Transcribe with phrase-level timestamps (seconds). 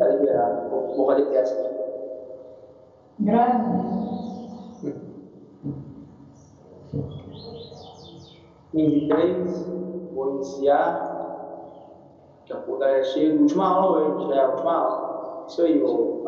[0.00, 0.70] Tá liberado.
[0.96, 1.74] Vou, fazer teste aqui.
[3.18, 4.00] Graças a Deus.
[8.72, 9.66] 23,
[10.14, 11.10] vou iniciar.
[12.40, 15.44] Daqui a pouco é chega, última aula hoje, já é a última aula.
[15.48, 16.22] Isso aí, ô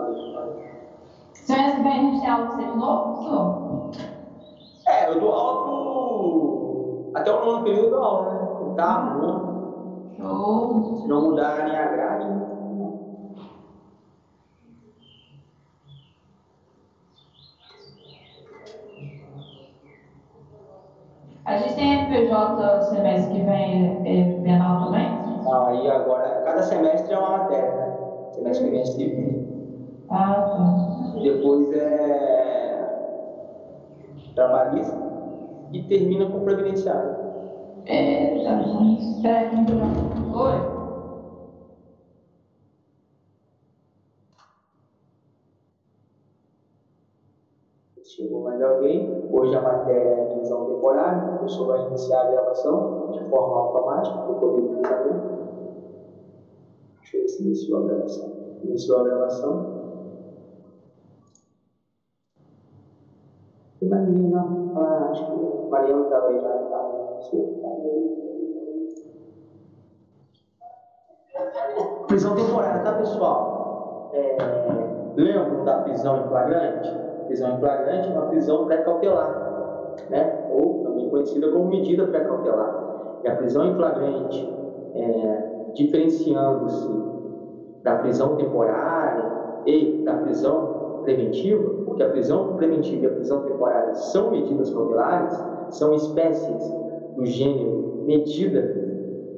[1.82, 3.90] que a gente tem aula com você novo, professor?
[4.86, 7.10] É, eu dou aula pro.
[7.14, 8.40] Até o nono período eu dou aula, né?
[8.68, 10.12] Oitavo, nono.
[10.18, 10.98] Show.
[11.00, 12.51] Se não mudarem a grade, né?
[21.52, 25.06] A gente tem FPJ semestre que vem é, bienal também?
[25.52, 27.92] Ah, aí agora, cada semestre é uma matéria, né?
[28.30, 29.46] Semestre que vem é civil.
[30.08, 31.20] Ah, tá.
[31.22, 32.72] Depois é
[34.34, 34.96] trabalhista
[35.72, 37.16] e termina com previdenciário.
[37.84, 38.96] É, tá bom.
[38.98, 39.88] Espera aí, vamos jogar.
[40.34, 40.71] Oi?
[48.22, 49.12] Chegou mais alguém?
[49.28, 54.16] Hoje a matéria é divisão temporária, o professor vai iniciar a gravação de forma automática
[54.20, 55.20] para poder saber.
[57.00, 58.30] Deixa eu ver se iniciou a gravação.
[58.62, 59.66] Iniciou a gravação.
[63.80, 64.56] Não?
[64.76, 66.56] Ah, acho que Mariano estava aí já.
[66.70, 66.86] Tá.
[72.06, 73.58] Prisão temporária, tá pessoal?
[74.12, 74.36] É,
[75.16, 77.02] lembram da prisão em flagrante?
[77.32, 80.44] Prisão em flagrante é uma prisão pré-cautelar, né?
[80.50, 83.20] ou também conhecida como medida pré-cautelar.
[83.24, 84.54] E a prisão em flagrante,
[84.94, 86.90] é, diferenciando-se
[87.82, 89.32] da prisão temporária
[89.64, 95.42] e da prisão preventiva, porque a prisão preventiva e a prisão temporária são medidas cautelares,
[95.70, 96.70] são espécies
[97.16, 98.76] do gênero medida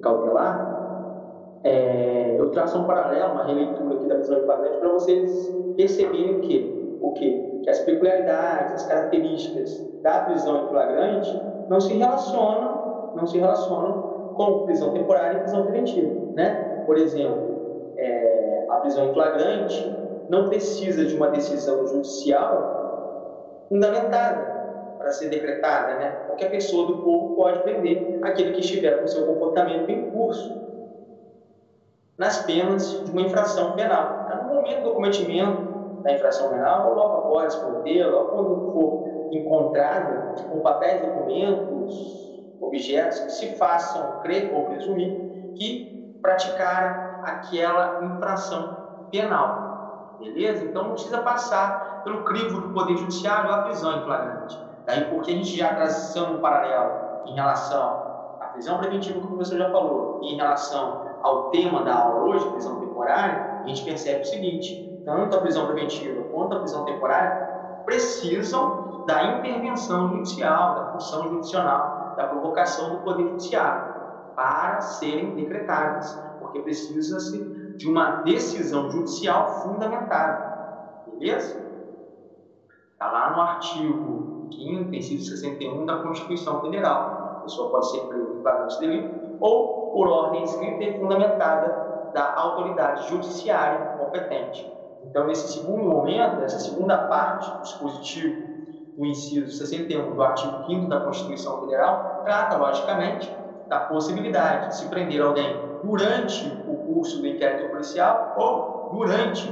[0.02, 5.56] cautelar, é, eu traço um paralelo, uma releitura aqui da prisão em flagrante para vocês
[5.76, 6.83] perceberem que?
[7.04, 7.60] O que?
[7.62, 11.38] Que as peculiaridades, as características da prisão em flagrante
[11.68, 16.82] não se relacionam, não se relacionam com prisão temporária e prisão preventiva, né?
[16.86, 19.96] Por exemplo, é, a prisão em flagrante
[20.30, 24.54] não precisa de uma decisão judicial fundamentada
[24.96, 26.10] para ser decretada, né?
[26.26, 30.58] Qualquer pessoa do povo pode prender aquele que estiver com seu comportamento em curso
[32.16, 34.24] nas penas de uma infração penal.
[34.24, 35.73] Então, no momento do cometimento
[36.04, 42.24] da infração penal, ou logo após cometê-la, ou quando for encontrado com papéis, documentos,
[42.60, 45.12] objetos que se façam crer ou presumir
[45.56, 48.76] que praticaram aquela infração
[49.10, 50.16] penal.
[50.20, 50.64] Beleza?
[50.64, 54.58] Então não precisa passar pelo crivo do Poder Judiciário a prisão em flagrante.
[54.86, 59.36] Daí porque a gente já traçando um paralelo em relação à prisão preventiva, como o
[59.36, 63.82] professor já falou, e em relação ao tema da aula hoje, prisão temporária, a gente
[63.82, 67.54] percebe o seguinte: tanto a prisão preventiva quanto a prisão temporária
[67.84, 73.94] precisam da intervenção judicial, da função judicional, da provocação do Poder Judiciário
[74.34, 77.38] para serem decretadas, porque precisa-se
[77.76, 81.04] de uma decisão judicial fundamentada.
[81.06, 81.62] Beleza?
[82.92, 87.38] Está lá no artigo 5, inciso 61 da Constituição Federal.
[87.38, 92.34] A pessoa pode ser presa em flagrante delito ou por ordem escrita e fundamentada da
[92.34, 94.72] autoridade judiciária competente.
[95.08, 98.54] Então, nesse segundo momento, nessa segunda parte do dispositivo
[98.96, 103.34] do inciso 61 do artigo 5 da Constituição Federal, trata, logicamente,
[103.68, 109.48] da possibilidade de se prender alguém durante o curso do inquérito policial ou durante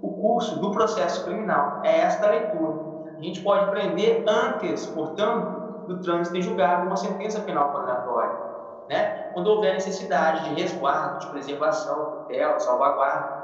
[0.00, 1.80] o curso do processo criminal.
[1.84, 2.88] É esta a leitura.
[3.18, 8.48] A gente pode prender antes, portanto, do trânsito em julgado uma sentença penal condenatória.
[8.88, 9.30] Né?
[9.32, 13.37] Quando houver necessidade de resguardo, de preservação, tutela, salvaguarda,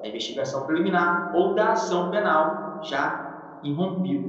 [0.00, 4.28] da investigação preliminar ou da ação penal já irrompida.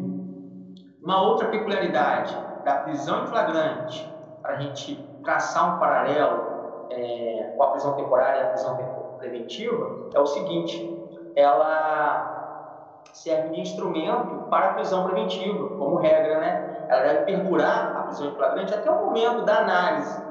[1.01, 4.07] Uma outra peculiaridade da prisão em flagrante,
[4.41, 8.77] para a gente traçar um paralelo é, com a prisão temporária e a prisão
[9.17, 10.99] preventiva, é o seguinte:
[11.35, 16.85] ela serve de instrumento para a prisão preventiva, como regra, né?
[16.89, 20.21] Ela deve perdurar a prisão em flagrante até o momento da análise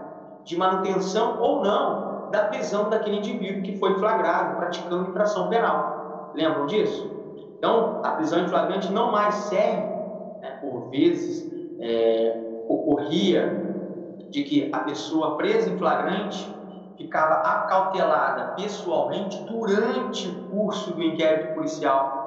[0.45, 6.33] de manutenção ou não da prisão daquele indivíduo que foi flagrado praticando infração penal.
[6.35, 7.11] Lembram disso?
[7.59, 9.87] Então, a prisão em flagrante não mais serve,
[10.41, 13.71] né, por vezes, é, ocorria
[14.31, 16.49] de que a pessoa presa em flagrante
[16.97, 22.21] ficava acautelada pessoalmente durante o curso do inquérito policial.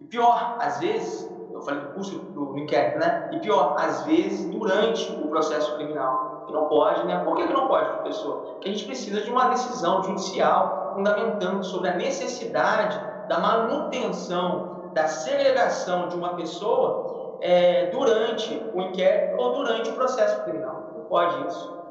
[0.00, 1.30] E pior, às vezes,
[1.64, 3.30] falei do curso do inquérito, né?
[3.32, 6.44] E pior, às vezes, durante o processo criminal.
[6.46, 7.22] Que não pode, né?
[7.24, 8.36] Por que, que não pode, professor?
[8.52, 15.06] Porque a gente precisa de uma decisão judicial fundamentando sobre a necessidade da manutenção, da
[15.06, 20.92] segregação de uma pessoa é, durante o inquérito ou durante o processo criminal.
[20.96, 21.82] Não pode isso.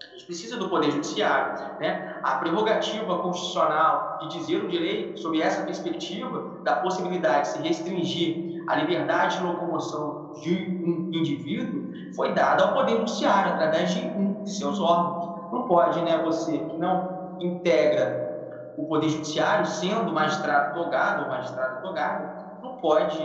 [0.00, 1.78] A gente precisa do Poder Judiciário.
[1.80, 2.18] Né?
[2.22, 8.45] A prerrogativa constitucional de dizer o direito, sob essa perspectiva, da possibilidade de se restringir
[8.66, 10.54] a liberdade de locomoção de
[10.84, 15.52] um indivíduo, foi dada ao Poder Judiciário, através de um de seus órgãos.
[15.52, 21.82] Não pode, né, você que não integra o Poder Judiciário, sendo magistrado togado ou magistrado
[21.82, 23.22] togado, não pode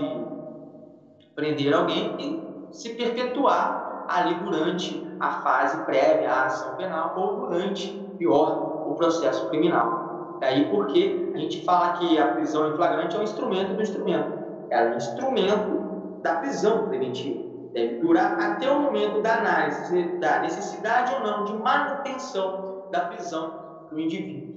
[1.35, 7.87] prender alguém e se perpetuar ali durante a fase prévia à ação penal ou durante,
[8.17, 10.37] pior, o processo criminal.
[10.39, 14.40] Daí porque a gente fala que a prisão em flagrante é um instrumento do instrumento.
[14.71, 17.43] É um instrumento da prisão preventiva.
[17.73, 23.51] Deve durar até o momento da análise da necessidade ou não de manutenção da prisão
[23.89, 24.55] do indivíduo.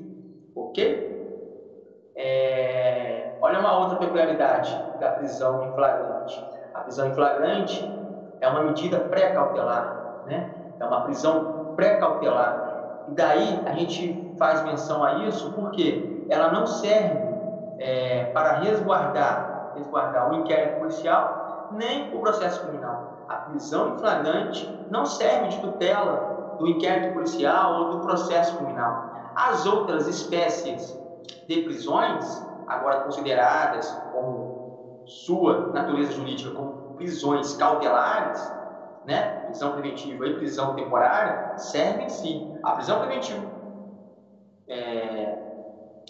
[0.54, 1.14] Ok?
[2.16, 3.36] É...
[3.40, 6.44] Olha uma outra peculiaridade da prisão em flagrante.
[6.72, 7.84] A prisão em flagrante
[8.40, 10.54] é uma medida pré-cautelar, né?
[10.78, 13.04] é uma prisão pré-cautelar.
[13.08, 17.18] E daí a gente faz menção a isso porque ela não serve
[17.78, 23.24] é, para resguardar, resguardar o inquérito policial nem o processo criminal.
[23.28, 29.12] A prisão flagrante não serve de tutela do inquérito policial ou do processo criminal.
[29.34, 30.96] As outras espécies
[31.48, 38.52] de prisões, agora consideradas como sua natureza jurídica como prisões cautelares,
[39.04, 42.58] né, prisão preventiva e prisão temporária, servem sim.
[42.62, 43.46] A prisão preventiva,
[44.68, 45.36] é,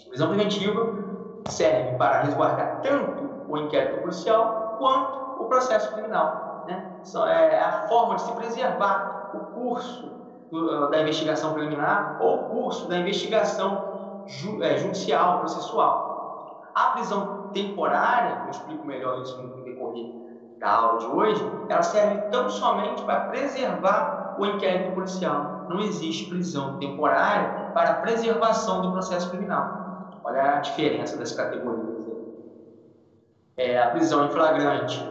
[0.05, 1.05] a prisão preventiva
[1.49, 6.63] serve para resguardar tanto o inquérito policial quanto o processo criminal.
[6.67, 6.91] Né?
[7.27, 10.11] É a forma de se preservar o curso
[10.51, 14.23] do, da investigação preliminar ou o curso da investigação
[14.61, 16.63] é, judicial, processual.
[16.73, 20.25] A prisão temporária, eu explico melhor isso no decorrer
[20.59, 25.65] da aula de hoje, ela serve tão somente para preservar o inquérito policial.
[25.69, 30.19] Não existe prisão temporária para preservação do processo criminal.
[30.23, 31.94] Olha a diferença das categorias.
[33.57, 35.01] É, a prisão em flagrante,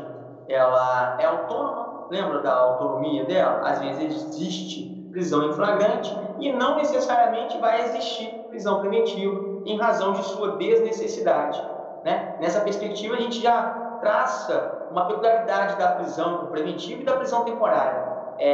[0.51, 3.67] ela é autônoma, lembra da autonomia dela?
[3.67, 10.13] Às vezes existe prisão em flagrante e não necessariamente vai existir prisão preventiva em razão
[10.13, 11.63] de sua desnecessidade.
[12.05, 12.37] Né?
[12.39, 13.63] Nessa perspectiva, a gente já
[14.03, 18.13] traça uma peculiaridade da prisão preventiva e da prisão temporária.
[18.39, 18.51] É,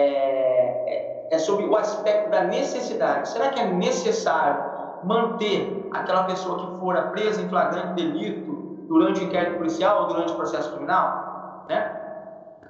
[0.86, 3.28] é, é sobre o aspecto da necessidade.
[3.28, 4.62] Será que é necessário
[5.02, 8.49] manter aquela pessoa que fora presa em flagrante delito
[8.90, 11.64] durante o inquérito policial ou durante o processo criminal?
[11.68, 11.96] Né?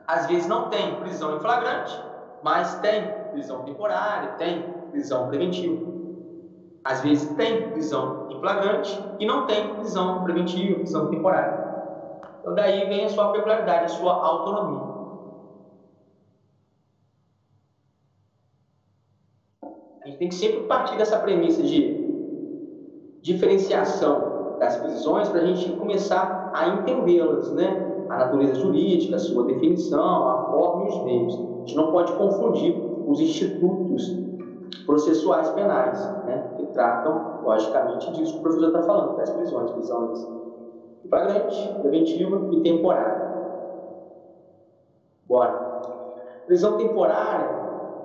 [0.07, 1.99] Às vezes não tem prisão em flagrante,
[2.43, 5.91] mas tem prisão temporária, tem prisão preventiva.
[6.85, 11.71] Às vezes tem prisão em flagrante e não tem prisão preventiva, prisão temporária.
[12.41, 14.91] Então, daí vem a sua peculiaridade, a sua autonomia.
[20.03, 21.99] A gente tem que sempre partir dessa premissa de
[23.23, 24.30] diferenciação
[24.61, 28.05] das prisões para a gente começar a entendê-las, né?
[28.11, 31.35] A natureza jurídica, a sua definição, a forma e os meios.
[31.35, 32.77] A gente não pode confundir
[33.07, 34.17] os institutos
[34.85, 36.51] processuais penais, né?
[36.57, 40.41] Que tratam, logicamente, disso que o professor está falando, das prisões, prisões
[41.09, 43.31] flagrante, preventiva e temporária.
[45.27, 45.71] Bora.
[46.47, 47.49] Prisão temporária,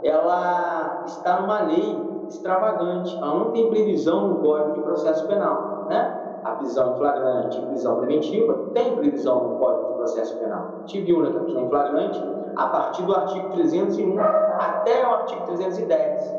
[0.03, 1.97] ela está numa lei
[2.27, 6.14] extravagante, ela não tem previsão no Código de Processo Penal, né?
[6.45, 10.73] A prisão flagrante e prisão preventiva tem previsão no Código de Processo Penal.
[10.75, 12.23] A gente viu, né, que a prisão flagrante,
[12.55, 16.35] a partir do artigo 301 até o artigo 310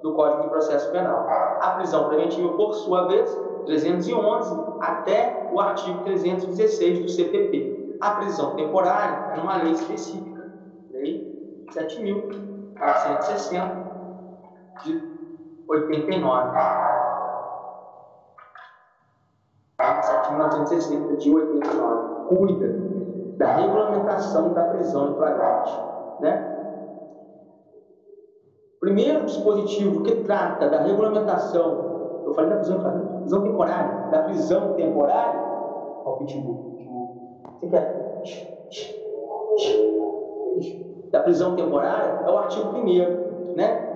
[0.00, 1.26] do Código de Processo Penal.
[1.60, 3.30] A prisão preventiva, por sua vez,
[3.66, 7.98] 311 até o artigo 316 do CPP.
[8.00, 10.50] A prisão temporária é uma lei específica,
[10.90, 13.70] Lei 7.460
[14.82, 14.98] de
[15.68, 17.01] 89.
[19.82, 22.36] 7.960 de 89.
[22.36, 22.68] Cuida
[23.36, 25.72] da regulamentação da prisão em flagrante.
[26.20, 26.48] Né?
[28.80, 31.92] Primeiro dispositivo que trata da regulamentação
[32.32, 32.80] eu falei da prisão,
[33.20, 34.10] prisão temporária.
[34.10, 35.40] Da prisão temporária.
[36.04, 36.72] Olha o pitbull.
[37.60, 38.22] Você quer?
[41.10, 43.88] Da prisão temporária é o artigo 1 né?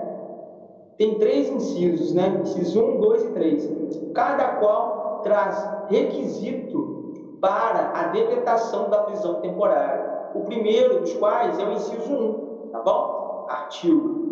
[0.99, 2.41] Tem três incisos, né?
[2.43, 4.11] Incisos 1, 2 e 3.
[4.15, 10.31] Cada qual traz requisito para a decretação da prisão temporária.
[10.35, 13.47] O primeiro dos quais é o inciso 1, tá bom?
[13.49, 14.27] Artigo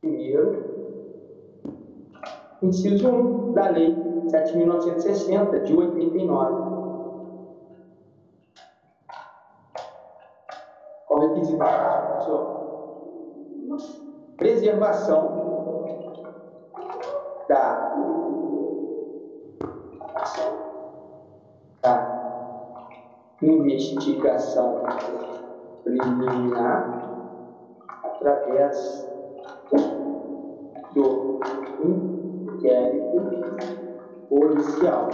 [0.00, 0.64] Primeiro,
[2.62, 3.94] inciso 1 da Lei
[4.26, 6.74] 7.960, de 89.
[11.06, 12.64] Qual o requisito, professor?
[14.36, 15.43] Preservação
[23.52, 24.82] investigação
[25.82, 27.04] preliminar
[28.02, 29.08] através
[30.94, 31.40] do
[31.82, 33.20] inquérito
[34.28, 35.08] policial.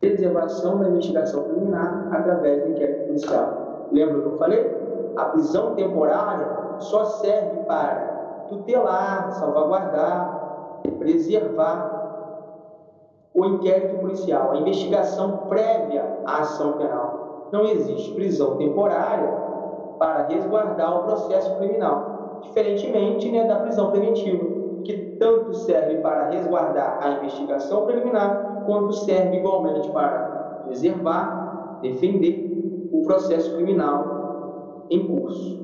[0.00, 3.88] Preservação da investigação preliminar através do inquérito policial.
[3.92, 4.86] Lembra que eu falei?
[5.16, 11.95] A prisão temporária só serve para tutelar, salvaguardar, preservar
[13.36, 17.48] o inquérito policial, a investigação prévia à ação penal.
[17.52, 19.30] Não existe prisão temporária
[19.98, 24.42] para resguardar o processo criminal, diferentemente né, da prisão preventiva,
[24.84, 33.02] que tanto serve para resguardar a investigação preliminar, quanto serve igualmente para preservar, defender o
[33.02, 35.60] processo criminal em curso.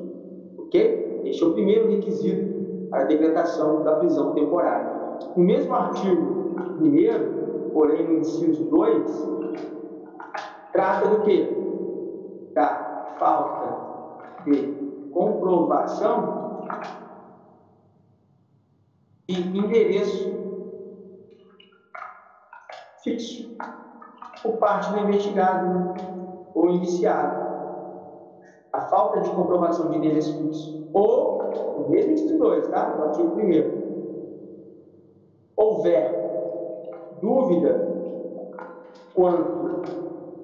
[0.59, 1.23] Ok?
[1.25, 4.91] Este é o primeiro requisito para a decretação da prisão temporária.
[5.35, 7.42] O mesmo artigo 1
[7.73, 9.29] porém no inciso 2,
[10.73, 12.51] trata do que?
[12.55, 16.67] Da falta de comprovação
[19.27, 20.33] de endereço
[23.03, 23.57] fixo
[24.43, 25.95] por parte do investigado né?
[26.55, 27.43] ou indiciado.
[28.73, 31.43] A falta de comprovação de endereço fixo ou,
[31.79, 32.95] no mesmo inciso 2, tá?
[32.97, 33.83] No artigo 1
[35.57, 36.22] houver
[37.23, 37.89] dúvida
[39.15, 39.83] quanto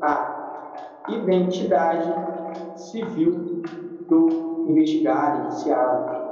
[0.01, 2.09] à identidade
[2.77, 3.63] civil
[4.09, 6.29] do investigado, iniciado.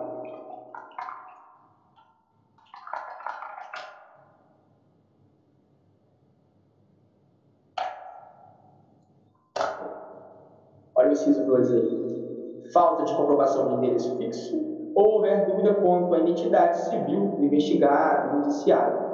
[10.95, 12.71] Olha o inciso 2 aí.
[12.73, 14.57] Falta de comprovação de endereço fixo
[14.95, 19.06] ou houver dúvida quanto à identidade civil do investigado, do indiciado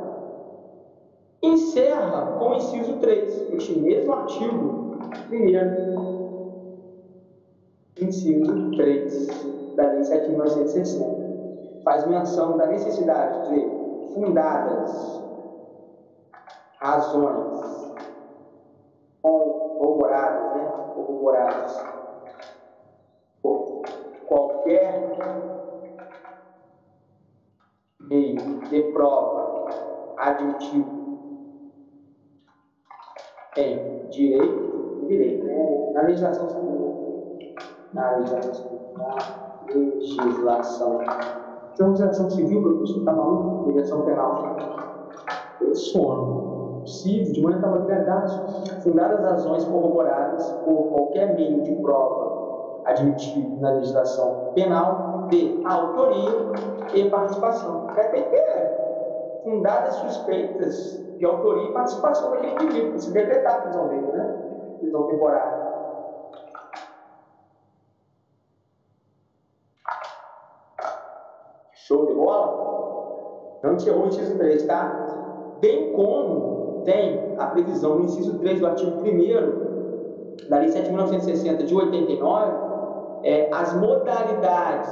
[1.43, 4.97] encerra com o inciso 3, este mesmo artigo,
[5.29, 6.13] primeiro,
[8.01, 15.21] inciso 3 da Lei 7.960, faz menção da necessidade de fundadas
[16.77, 17.93] razões
[19.21, 20.73] corroboradas, né?
[20.95, 21.85] corroboradas
[23.43, 23.83] por
[24.29, 25.19] qualquer
[28.01, 29.71] meio de prova
[30.19, 31.02] admitido
[33.55, 35.93] tem direito, direito, né?
[35.93, 37.39] Na legislação civil.
[37.93, 39.17] Na legislação Na
[39.75, 41.01] legislação.
[41.75, 43.67] Então, legislação civil, professor, está maluco?
[43.71, 44.57] Legislação penal.
[45.61, 46.53] Eu sono.
[46.83, 53.71] Possível, de maneira liberdade, fundar as razões corroboradas por qualquer meio de prova admitido na
[53.71, 56.31] legislação penal de autoria
[56.93, 57.87] e participação.
[57.95, 58.23] Quer ter
[59.43, 64.39] fundadas suspeitas de autoria e participação daquele indivíduo, se decretar a prisão dele, né?
[64.81, 65.73] Prisão temporária.
[71.73, 73.59] Show de bola?
[73.63, 75.57] Não encerrou o inciso 3, tá?
[75.61, 81.75] Bem como tem a previsão no inciso 3 do artigo 1 da Lei 7.960 de
[81.75, 82.53] 89,
[83.23, 84.91] é, as modalidades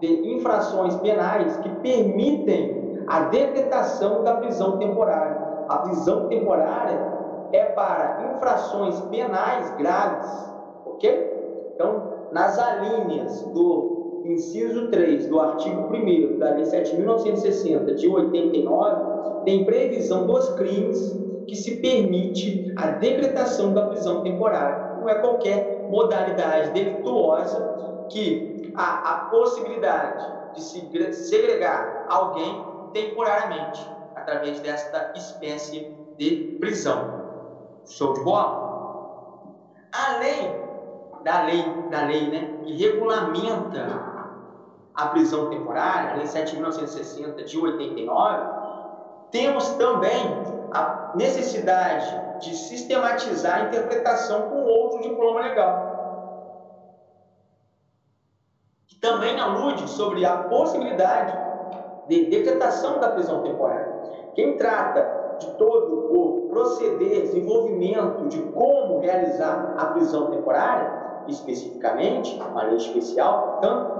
[0.00, 2.77] de infrações penais que permitem
[3.08, 6.98] a decretação da prisão temporária a prisão temporária
[7.52, 10.30] é para infrações penais graves,
[10.86, 11.70] ok?
[11.74, 19.64] Então, nas alíneas do inciso 3 do artigo 1 da Lei 7.960 de 89, tem
[19.64, 24.96] previsão dos crimes que se permite a decretação da prisão temporária.
[25.00, 34.60] Não é qualquer modalidade delituosa que há a possibilidade de se segregar alguém temporariamente através
[34.60, 37.18] desta espécie de prisão.
[37.86, 38.68] Show de bola?
[39.92, 40.68] Além
[41.24, 44.08] da lei, da lei né, que regulamenta
[44.94, 48.58] a prisão temporária, a Lei 7.960 de 89,
[49.30, 50.24] temos também
[50.72, 55.88] a necessidade de sistematizar a interpretação com outro diploma legal.
[58.86, 61.47] Que também alude sobre a possibilidade
[62.08, 63.94] de decretação da prisão temporária.
[64.34, 70.90] Quem trata de todo o proceder, desenvolvimento de como realizar a prisão temporária,
[71.28, 73.98] especificamente, uma lei especial, portanto,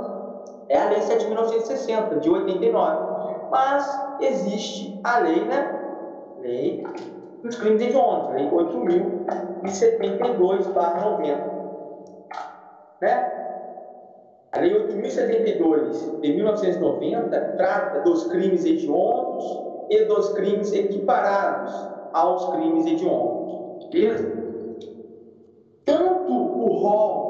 [0.71, 2.99] É a Lei 7.960, de 89.
[3.51, 3.89] Mas
[4.21, 5.75] existe a lei, né?
[6.41, 6.87] Lei
[7.43, 11.59] dos crimes hediondos, Lei 8.072, 90.
[13.01, 13.38] Né?
[14.53, 19.45] A Lei 8.072 de 1990 trata dos crimes hediondos
[19.91, 21.73] e dos crimes equiparados
[22.15, 23.89] aos crimes hediondos.
[23.91, 24.33] Beleza?
[25.85, 27.29] Tanto o rol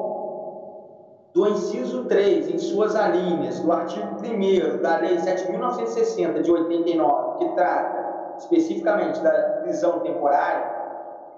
[1.34, 7.48] do inciso 3, em suas alíneas, do artigo 1 da Lei 7.960 de 89, que
[7.54, 9.30] trata especificamente da
[9.62, 10.72] prisão temporária,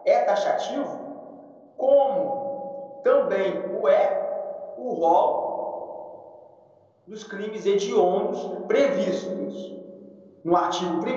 [0.05, 0.99] é taxativo,
[1.79, 5.50] como também o é o rol
[7.11, 9.77] dos crimes hediondos previstos
[10.45, 11.09] no artigo 1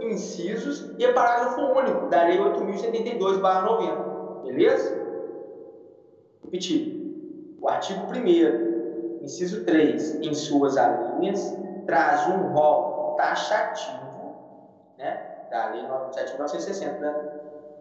[0.00, 4.44] incisos e parágrafo único da Lei 8.072-90.
[4.44, 4.96] Beleza?
[6.44, 6.96] Repetir.
[7.60, 11.52] O artigo 1 inciso 3, em suas alíneas,
[11.84, 14.36] traz um rol taxativo
[14.96, 15.20] né,
[15.50, 17.12] da Lei 7.960, né,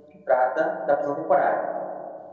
[0.10, 1.78] que trata da prisão temporária.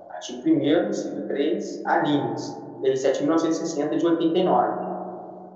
[0.09, 2.59] Artigo 1 inciso 3, alíneas.
[2.81, 4.84] Lei 7.960 de 89.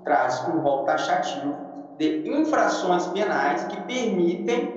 [0.09, 1.55] Traz um rol taxativo
[1.99, 4.73] de infrações penais que permitem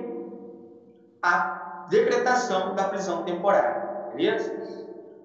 [1.23, 4.11] a decretação da prisão temporária.
[4.13, 4.55] Beleza?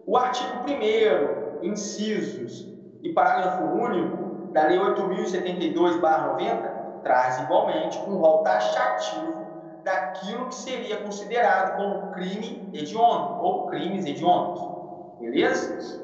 [0.07, 9.47] O artigo 1 incisos e parágrafo único da Lei 8.072-90 traz igualmente um rol taxativo
[9.85, 14.67] daquilo que seria considerado como crime hediondo ou crimes hediondos.
[15.21, 16.03] Beleza?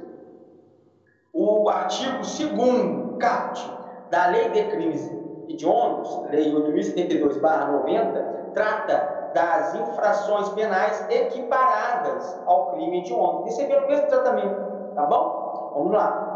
[1.33, 3.74] O artigo 2 CAPT
[4.15, 5.11] da Lei de Crimes
[5.49, 14.95] hediondos, Lei 8.072-90, trata das infrações penais equiparadas ao crime hediondo, recebendo o mesmo tratamento,
[14.95, 15.73] tá bom?
[15.75, 16.31] Vamos lá.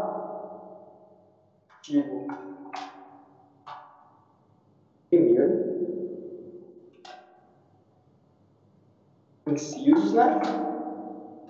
[1.69, 2.27] Artigo
[5.09, 5.79] primeiro,
[9.47, 10.41] incisos, né?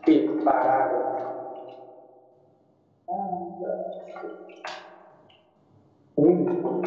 [0.08, 1.10] E parágrafo
[6.20, 6.82] único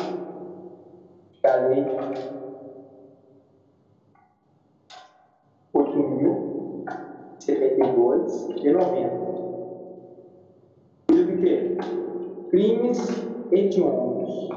[1.42, 1.84] da Lei
[5.74, 9.32] 8.072 de 90.
[11.08, 11.78] Diz o quê?
[12.50, 12.98] Crimes
[13.50, 14.50] hediondos.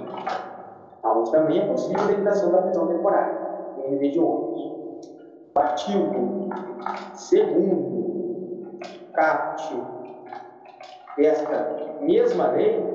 [1.03, 3.33] Onde também é possível a declaração da prisão temporária.
[3.75, 4.75] Crimes hediondos.
[5.55, 6.25] Artigo 2
[9.13, 9.63] caput
[11.17, 12.94] desta mesma lei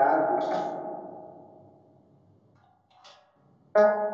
[3.76, 4.14] a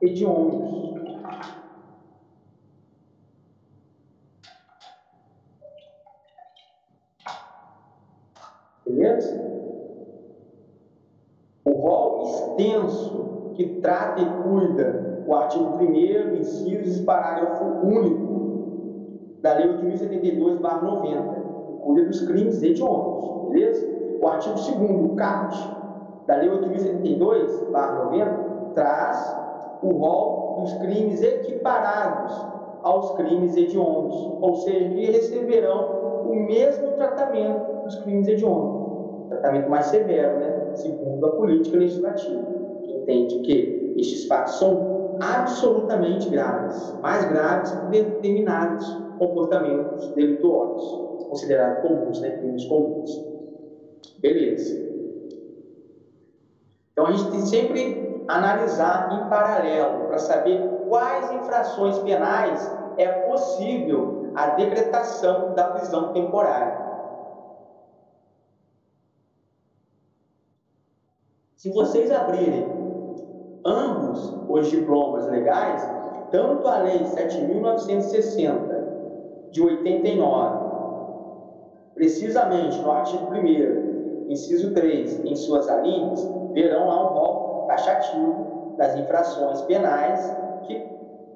[0.00, 0.86] hediondos.
[8.86, 9.44] Beleza?
[11.64, 18.25] O rol extenso que trata e cuida o artigo 1 incisos e parágrafo único
[19.46, 23.86] da Lei 8.072-90, cuida dos crimes hediondos, beleza?
[24.20, 24.68] O artigo 2
[25.12, 25.54] o CAT,
[26.26, 29.36] da Lei 8.072-90, traz
[29.82, 32.32] o rol dos crimes equiparados
[32.82, 39.86] aos crimes hediondos, ou seja, que receberão o mesmo tratamento dos crimes hediondos, tratamento mais
[39.86, 40.72] severo, né?
[40.74, 42.42] segundo a política legislativa,
[42.82, 51.82] que entende que estes fatos são absolutamente graves, mais graves que determinados comportamentos delituosos, considerados
[51.82, 53.10] comuns, né, crimes comuns.
[54.18, 54.86] Beleza.
[56.92, 64.32] Então a gente tem sempre analisar em paralelo para saber quais infrações penais é possível
[64.34, 66.86] a decretação da prisão temporária.
[71.56, 72.66] Se vocês abrirem
[73.64, 75.82] ambos os diplomas legais,
[76.30, 78.85] tanto a Lei 7.960
[79.56, 80.66] de 89,
[81.94, 88.94] precisamente no artigo 1, inciso 3, em suas alíneas, verão lá um rol taxativo das
[88.98, 90.30] infrações penais
[90.64, 90.86] que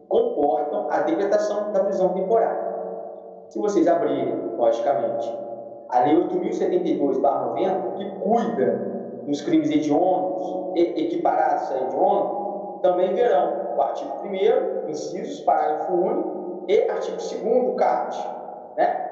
[0.06, 2.60] comportam a decretação da prisão temporária.
[3.48, 5.34] Se vocês abrirem, logicamente,
[5.88, 14.12] a Lei 8.072-90, que cuida nos crimes hediondos, equiparados a hediondos, também verão o artigo
[14.26, 16.39] 1 incisos, parágrafo único,
[16.70, 18.16] e artigo 2 CAPT,
[18.76, 19.10] né?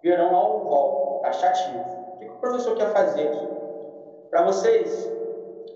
[0.00, 1.84] verão lá o rol taxativo,
[2.20, 3.48] que que o professor quer fazer aqui?
[4.30, 5.10] Para vocês,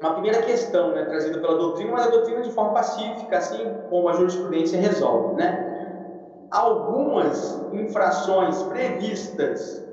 [0.00, 4.08] uma primeira questão né, trazida pela doutrina, mas a doutrina de forma pacífica, assim como
[4.08, 5.34] a jurisprudência resolve.
[5.34, 6.46] Né?
[6.52, 9.84] Algumas infrações previstas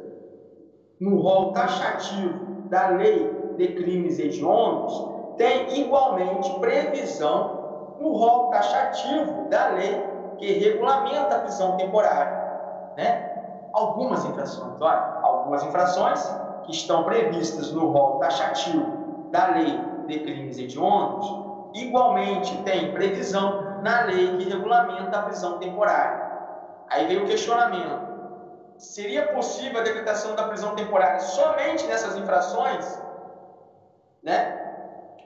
[0.99, 9.69] no rol taxativo da lei de crimes hediondos têm igualmente previsão no rol taxativo da
[9.69, 12.47] lei que regulamenta a prisão temporária.
[12.95, 13.69] Né?
[13.73, 16.23] Algumas infrações, olha, algumas infrações
[16.63, 24.05] que estão previstas no rol taxativo da lei de crimes hediondos, igualmente tem previsão na
[24.05, 26.27] lei que regulamenta a prisão temporária.
[26.89, 28.07] Aí vem o questionamento:
[28.77, 32.99] seria possível a decretação da prisão temporária somente nessas infrações,
[34.23, 34.63] né?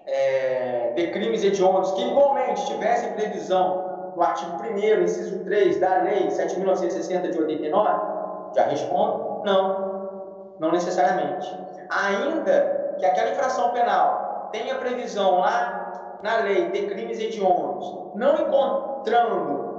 [0.06, 6.28] É, de crimes hediondos que igualmente tivessem previsão no artigo 1 inciso 3 da lei
[6.28, 8.54] 7.960 de 89?
[8.56, 11.48] Já respondo, não, não necessariamente.
[11.90, 19.72] Ainda que aquela infração penal tenha previsão lá na lei de crimes hediondos, não encontrando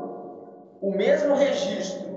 [0.81, 2.11] o mesmo registro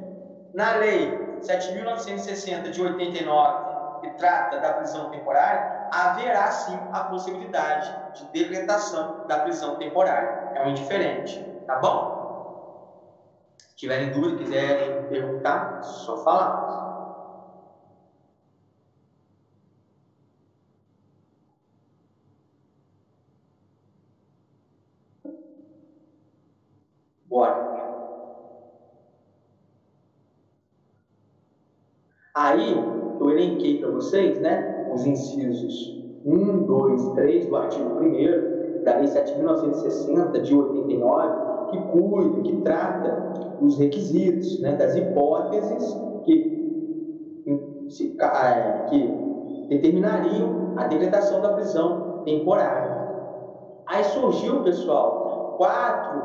[0.54, 8.44] na lei 7.960 de 89, que trata da prisão temporária, haverá sim a possibilidade de
[8.44, 10.52] decretação da prisão temporária.
[10.56, 13.56] É um indiferente, tá bom?
[13.58, 16.76] Se tiverem dúvida, quiserem perguntar, só falar.
[27.26, 27.66] Bora.
[32.34, 32.74] Aí,
[33.20, 39.08] eu elenquei para vocês, né, os incisos 1, 2, 3 do artigo 1 da Lei
[39.08, 47.46] 7.960 de 89, que cuida, que trata dos requisitos, né, das hipóteses que,
[48.20, 53.06] é, que determinariam a decretação da prisão temporária.
[53.88, 56.22] Aí surgiu, pessoal, quatro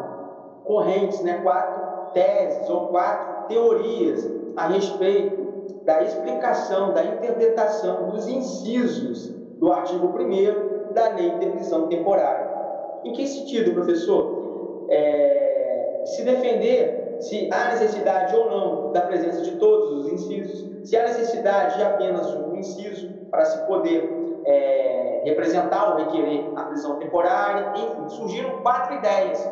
[0.65, 5.41] correntes, né, quatro teses ou quatro teorias a respeito
[5.85, 12.51] da explicação, da interpretação dos incisos do artigo 1 da Lei de Prisão Temporária.
[13.05, 14.40] Em que sentido, professor?
[14.91, 20.97] É, se defender se há necessidade ou não da presença de todos os incisos, se
[20.97, 26.97] há necessidade de apenas um inciso para se poder é, representar ou requerer a prisão
[26.97, 29.49] temporária, enfim, surgiram quatro ideias,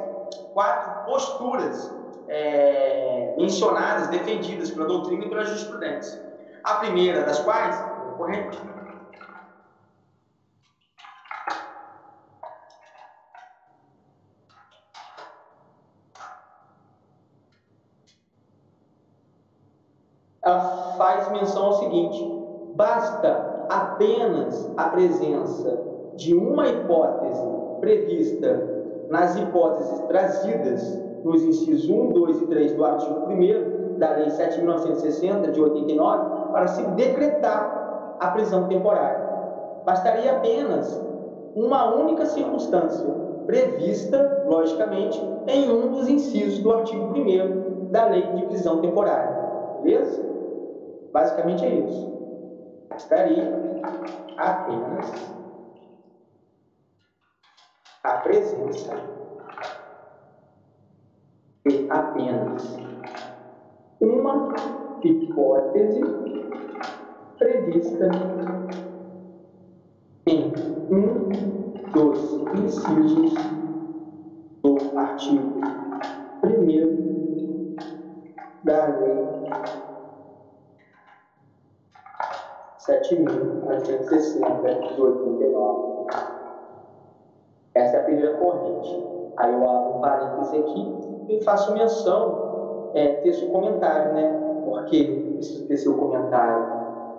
[0.55, 1.95] quatro posturas
[2.29, 6.27] é, mencionadas, defendidas pela doutrina e pela jurisprudência.
[6.65, 7.77] A primeira das quais,
[8.17, 8.59] corrente,
[20.97, 22.43] faz menção ao seguinte:
[22.75, 25.79] basta apenas a presença
[26.17, 27.47] de uma hipótese
[27.81, 34.27] prevista nas hipóteses trazidas nos incisos 1, 2 e 3 do artigo 1 da Lei
[34.27, 39.27] 7.960 de 89 para se decretar a prisão temporária.
[39.85, 41.01] Bastaria apenas
[41.55, 43.07] uma única circunstância
[43.47, 49.35] prevista, logicamente, em um dos incisos do artigo 1 da Lei de Prisão Temporária.
[49.83, 50.23] Beleza?
[51.13, 52.87] Basicamente é isso.
[52.89, 53.53] Bastaria
[54.37, 55.35] apenas
[58.05, 59.19] a presença
[61.91, 62.77] apenas
[64.01, 64.55] uma
[65.03, 66.01] hipótese
[67.39, 68.09] prevista
[70.27, 70.53] em
[70.91, 71.29] um
[71.93, 73.35] dos incisos
[74.63, 75.61] do artigo
[76.45, 77.77] 1
[78.65, 79.19] da Lei
[82.89, 86.07] 7.960 de 89.
[87.75, 89.07] Essa é a primeira corrente.
[89.37, 90.97] Aí eu abro um parênteses aqui
[91.29, 94.63] e faço menção, é, texto comentário, né?
[94.65, 96.67] Porque preciso ter seu comentário.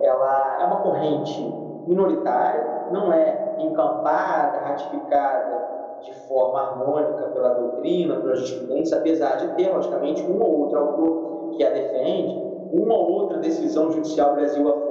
[0.02, 1.40] Ela é uma corrente
[1.86, 5.70] minoritária, não é encampada, ratificada
[6.02, 11.52] de forma harmônica pela doutrina, pela jurisprudência, apesar de ter, logicamente, um ou outro autor
[11.52, 14.89] que a defende, uma ou outra decisão judicial Brasil afora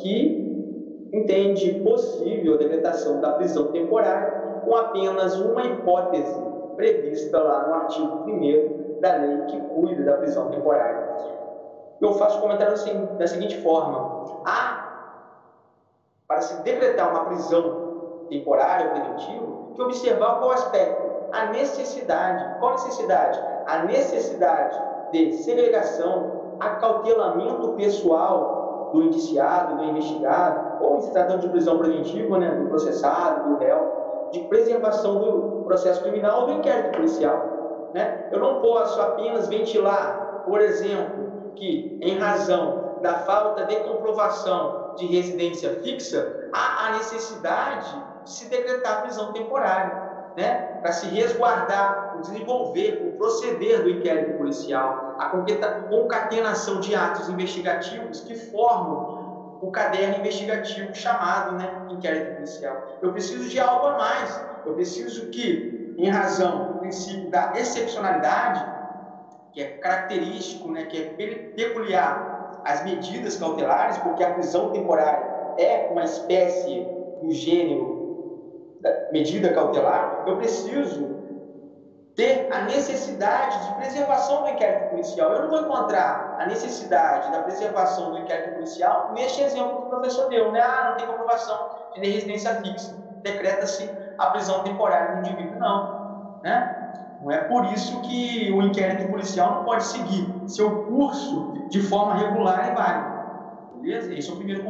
[0.00, 6.40] que entende possível a decretação da prisão temporária com apenas uma hipótese
[6.76, 11.08] prevista lá no artigo 1 da lei que cuida da prisão temporária.
[12.00, 15.14] Eu faço um comentário assim, da seguinte forma: há,
[16.26, 21.08] para se decretar uma prisão temporária ou preventiva, que observar qual aspecto?
[21.32, 22.58] A necessidade.
[22.58, 23.38] Qual necessidade?
[23.66, 24.78] A necessidade
[25.12, 28.57] de segregação, acautelamento pessoal
[28.92, 34.28] do indiciado, do investigado, ou se tratando de prisão preventiva, né, do processado, do réu,
[34.32, 37.90] de preservação do processo criminal ou do inquérito policial.
[37.94, 38.28] Né?
[38.30, 45.06] Eu não posso apenas ventilar, por exemplo, que em razão da falta de comprovação de
[45.06, 53.08] residência fixa, há a necessidade de se decretar prisão temporária né, para se resguardar, desenvolver,
[53.08, 55.26] o proceder do inquérito policial, a
[55.88, 62.98] concatenação de atos investigativos que formam o caderno investigativo chamado né, inquérito policial.
[63.02, 64.40] Eu preciso de algo a mais.
[64.64, 68.64] Eu preciso que, em razão do princípio da excepcionalidade,
[69.52, 71.04] que é característico, né, que é
[71.56, 75.26] peculiar às medidas cautelares, porque a prisão temporária
[75.58, 76.86] é uma espécie
[77.20, 77.98] do gênero
[79.10, 81.17] medida cautelar, eu preciso
[82.18, 85.30] ter a necessidade de preservação do inquérito policial.
[85.30, 89.88] Eu não vou encontrar a necessidade da preservação do inquérito policial neste exemplo que o
[89.88, 90.60] professor deu, né?
[90.60, 95.60] Ah, não tem comprovação de residência fixa, decreta-se a prisão temporária do indivíduo.
[95.60, 96.92] Não, né?
[97.22, 102.16] Não é por isso que o inquérito policial não pode seguir seu curso de forma
[102.16, 103.18] regular e válida.
[103.76, 104.12] Beleza?
[104.12, 104.64] Esse é o primeiro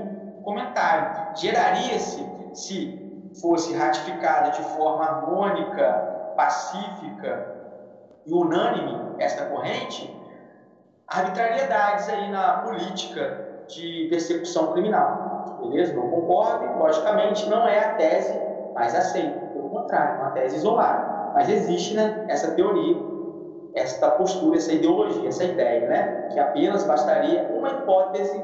[0.44, 1.34] comentário.
[1.34, 7.57] Geraria-se, se fosse ratificada de forma harmônica, pacífica
[8.24, 10.09] e unânime esta corrente,
[11.09, 15.59] arbitrariedades aí na política de persecução criminal.
[15.61, 15.94] Beleza?
[15.94, 18.38] Não concordo, logicamente não é a tese
[18.72, 21.33] mais aceita, pelo contrário, é uma tese isolada.
[21.35, 22.96] Mas existe né, essa teoria,
[23.74, 28.40] esta postura, essa ideologia, essa ideia, né, que apenas bastaria uma hipótese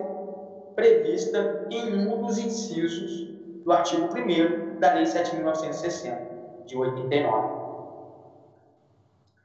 [0.74, 3.28] prevista em um dos incisos
[3.64, 6.18] do artigo 1 da Lei 7.960,
[6.66, 7.63] de 89.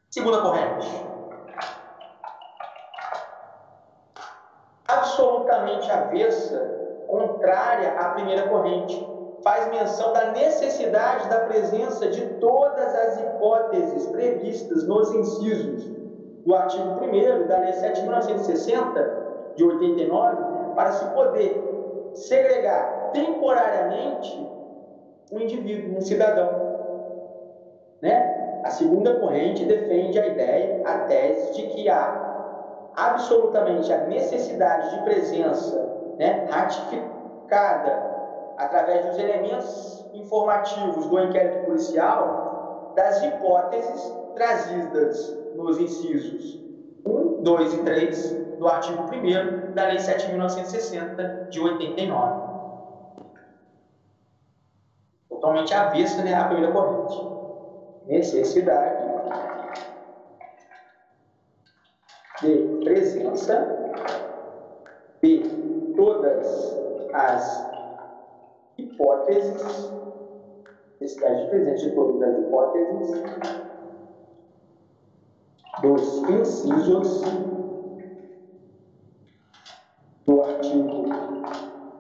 [0.09, 1.05] Segunda corrente.
[4.87, 9.07] Absolutamente avessa, contrária à primeira corrente,
[9.43, 15.85] faz menção da necessidade da presença de todas as hipóteses previstas nos incisos
[16.43, 24.49] do artigo 1 da Lei 7.960, de 89, para se poder segregar temporariamente
[25.31, 26.49] um indivíduo, um cidadão.
[28.01, 28.38] Né?
[28.63, 35.03] A segunda corrente defende a ideia, a tese de que há absolutamente a necessidade de
[35.03, 35.77] presença
[36.17, 38.09] né, ratificada
[38.57, 46.59] através dos elementos informativos do inquérito policial das hipóteses trazidas nos incisos
[47.05, 52.49] 1, 2 e 3 do artigo 1 da Lei 7.960 de 89
[55.39, 57.38] totalmente avessa né, à primeira corrente.
[58.09, 59.05] Necessidade
[62.41, 63.55] de presença
[65.21, 65.43] de
[65.95, 66.75] todas
[67.13, 67.69] as
[68.79, 69.91] hipóteses,
[70.99, 73.21] necessidade de presença de todas as hipóteses
[75.83, 77.21] dos incisos
[80.25, 81.05] do artigo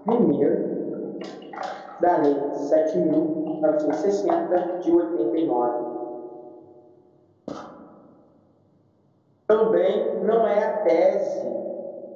[0.07, 1.19] 1
[2.01, 5.98] da Lei 7.960 de 89.
[9.49, 11.41] Também não é a tese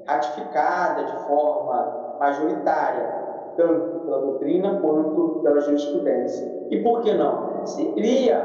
[0.06, 3.10] ratificada de forma majoritária,
[3.58, 6.48] tanto pela doutrina quanto pela jurisprudência.
[6.70, 7.66] E por que não?
[7.66, 8.38] Seria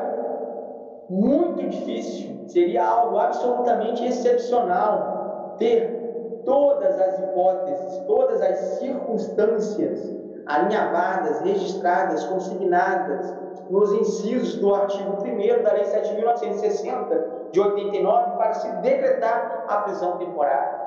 [1.07, 12.25] muito difícil, seria algo absolutamente excepcional ter todas as hipóteses, todas as circunstâncias alinhavadas, registradas,
[12.25, 13.35] consignadas
[13.69, 20.19] nos incisos do artigo 1 da Lei 7.960 de 89 para se decretar a prisão
[20.19, 20.79] temporária.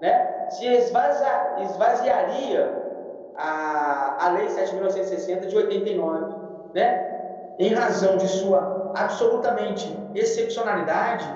[0.00, 0.48] Né?
[0.50, 2.88] Se esvazia, esvaziaria
[3.36, 6.34] a, a Lei 7.960 de 89,
[6.74, 7.18] né?
[7.58, 11.28] em razão de sua absolutamente excepcionalidade,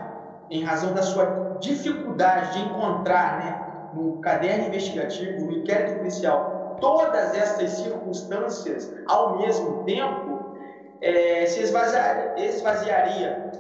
[0.51, 3.63] em razão da sua dificuldade de encontrar né,
[3.95, 10.57] no caderno investigativo, no inquérito policial, todas essas circunstâncias ao mesmo tempo,
[11.01, 13.51] é, se esvaziaria, esvaziaria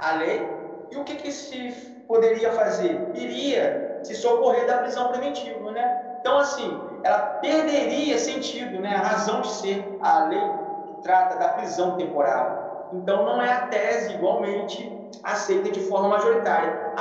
[0.00, 0.46] a lei
[0.90, 1.72] e o que, que se
[2.06, 3.10] poderia fazer?
[3.14, 6.16] Iria se socorrer da prisão preventiva, né?
[6.20, 8.94] Então, assim, ela perderia sentido, né?
[8.94, 12.62] A razão de ser a lei que trata da prisão temporária.
[12.92, 16.92] Então, não é a tese igualmente aceita de forma majoritária,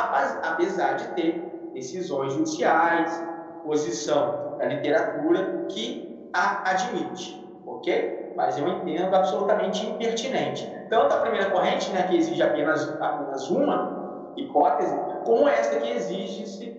[0.44, 3.22] apesar de ter decisões judiciais,
[3.64, 8.21] posição da literatura que a admite, ok?
[8.36, 10.70] Mas eu entendo absolutamente impertinente.
[10.90, 16.72] Tanto a primeira corrente, né, que exige apenas, apenas uma hipótese, como esta que exige-se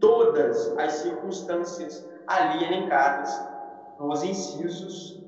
[0.00, 3.42] todas as circunstâncias ali elencadas
[3.98, 5.22] nos incisos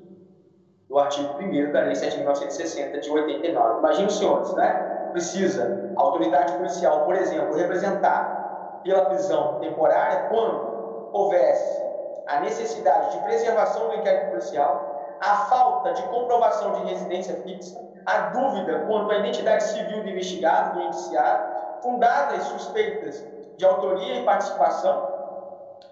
[0.89, 3.79] do artigo 1 da Lei 7.960 de 89.
[3.79, 5.09] Imaginem, senhores, né?
[5.11, 11.81] Precisa a autoridade policial, por exemplo, representar pela prisão temporária quando houvesse
[12.27, 14.86] a necessidade de preservação do inquérito policial,
[15.21, 20.79] a falta de comprovação de residência fixa, a dúvida quanto à identidade civil do investigado,
[20.79, 23.23] do indiciado, fundadas suspeitas
[23.57, 25.17] de autoria e participação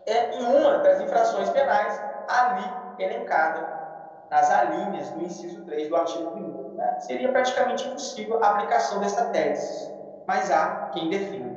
[0.05, 3.75] é, em uma das infrações penais ali elencada
[4.29, 6.99] nas alíneas do inciso 3 do artigo 1 né?
[6.99, 9.91] Seria praticamente impossível a aplicação dessa tese,
[10.27, 11.55] mas há quem defenda.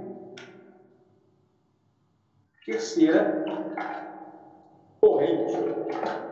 [2.64, 3.44] Terceira
[5.00, 6.27] corrente.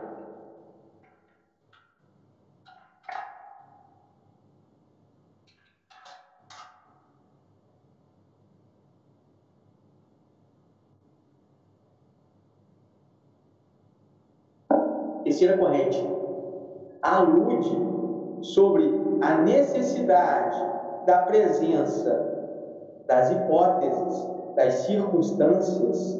[15.37, 16.03] Terceira corrente.
[17.03, 17.69] Alude
[18.41, 20.59] sobre a necessidade
[21.05, 22.25] da presença
[23.05, 26.19] das hipóteses, das circunstâncias,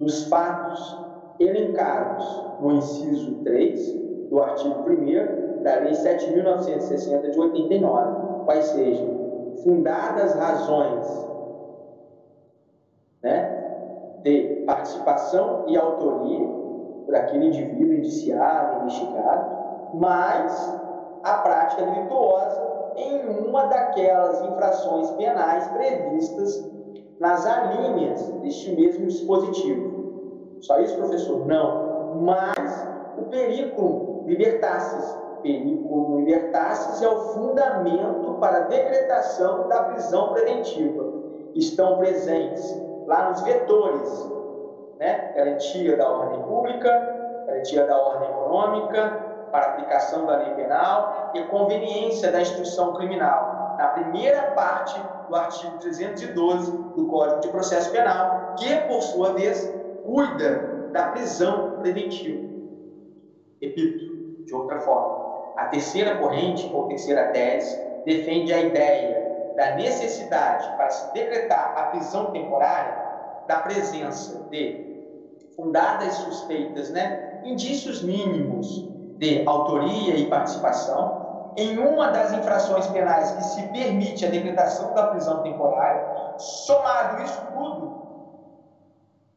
[0.00, 0.98] dos fatos
[1.38, 3.94] elencados no inciso 3
[4.28, 11.28] do artigo 1 da Lei 7.960 de 89, quais sejam fundadas razões
[13.22, 16.65] né, de participação e autoria
[17.06, 19.56] por aquele indivíduo indiciado, investigado,
[19.94, 20.80] mas
[21.22, 22.66] a prática delituosa
[22.96, 26.68] em uma daquelas infrações penais previstas
[27.20, 30.58] nas alíneas deste mesmo dispositivo.
[30.60, 31.46] Só isso, professor?
[31.46, 32.16] Não.
[32.22, 32.88] Mas
[33.18, 35.16] o periculum libertatis.
[35.42, 41.12] Periculum libertatis é o fundamento para a decretação da prisão preventiva.
[41.54, 44.32] Estão presentes lá nos vetores,
[44.98, 45.32] né?
[45.34, 46.90] garantia da ordem pública,
[47.46, 53.88] garantia da ordem econômica, para aplicação da lei penal e conveniência da instrução criminal, na
[53.88, 59.72] primeira parte do artigo 312 do Código de Processo Penal, que, por sua vez,
[60.04, 62.46] cuida da prisão preventiva.
[63.60, 70.68] Repito, de outra forma, a terceira corrente, ou terceira tese, defende a ideia da necessidade
[70.76, 73.05] para se decretar a prisão temporária
[73.46, 74.86] da presença de
[75.54, 78.86] fundadas suspeitas, né, indícios mínimos
[79.18, 85.06] de autoria e participação em uma das infrações penais que se permite a decretação da
[85.06, 87.96] prisão temporária, somado isso tudo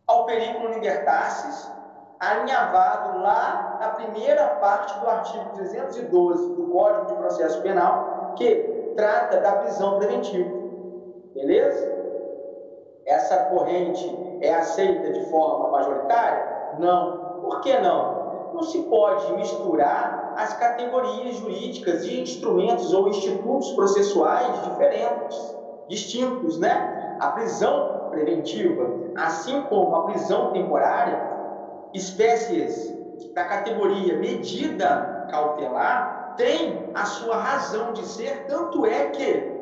[0.06, 1.72] ao perigo libertatis,
[2.20, 9.40] alinhavado lá na primeira parte do artigo 312 do Código de Processo Penal, que trata
[9.40, 10.50] da prisão preventiva.
[11.34, 11.99] Beleza?
[13.10, 16.76] Essa corrente é aceita de forma majoritária?
[16.80, 17.42] Não.
[17.42, 18.20] Por que não?
[18.54, 25.56] não se pode misturar as categorias jurídicas de instrumentos ou institutos processuais diferentes,
[25.88, 27.18] distintos, né?
[27.20, 31.22] A prisão preventiva, assim como a prisão temporária,
[31.94, 32.94] espécies
[33.34, 39.60] da categoria medida cautelar, tem a sua razão de ser, tanto é que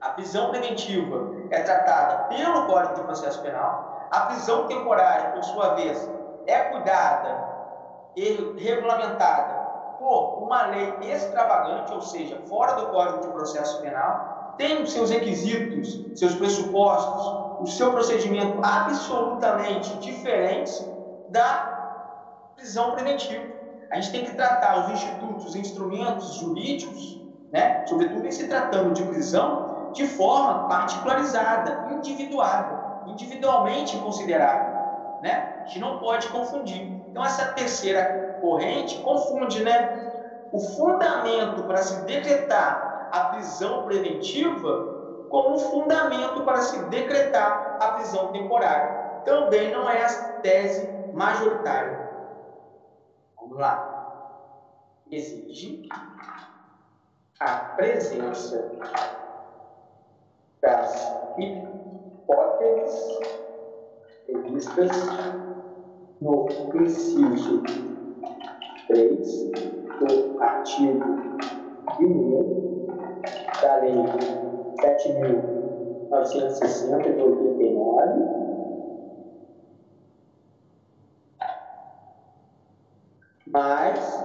[0.00, 5.74] a prisão preventiva é tratada pelo Código de Processo Penal, a prisão temporária, por sua
[5.74, 6.08] vez,
[6.46, 7.48] é cuidada
[8.56, 9.60] regulamentada
[9.98, 15.10] por uma lei extravagante, ou seja, fora do Código de Processo Penal, tem os seus
[15.10, 20.84] requisitos, seus pressupostos, o seu procedimento absolutamente diferentes
[21.28, 23.44] da prisão preventiva.
[23.90, 27.20] A gente tem que tratar os institutos, os instrumentos jurídicos,
[27.52, 35.18] né, sobretudo em se tratando de prisão, de forma particularizada, individuada, individualmente considerada.
[35.22, 35.62] Né?
[35.62, 36.82] A gente não pode confundir.
[37.08, 40.08] Então, essa terceira corrente confunde, né?
[40.52, 48.32] O fundamento para se decretar a prisão preventiva como fundamento para se decretar a prisão
[48.32, 49.22] temporária.
[49.24, 50.08] Também não é a
[50.40, 52.08] tese majoritária.
[53.40, 53.96] Vamos lá.
[55.10, 55.88] Exige
[57.38, 58.72] a presença
[60.62, 63.18] das hipóteses
[64.26, 64.90] previstas
[66.20, 67.62] no inciso
[68.88, 69.50] 3
[70.00, 71.04] do artigo
[71.98, 72.86] 1
[73.62, 73.94] da Lei
[74.80, 78.24] 7.960 de 89,
[83.46, 84.24] mas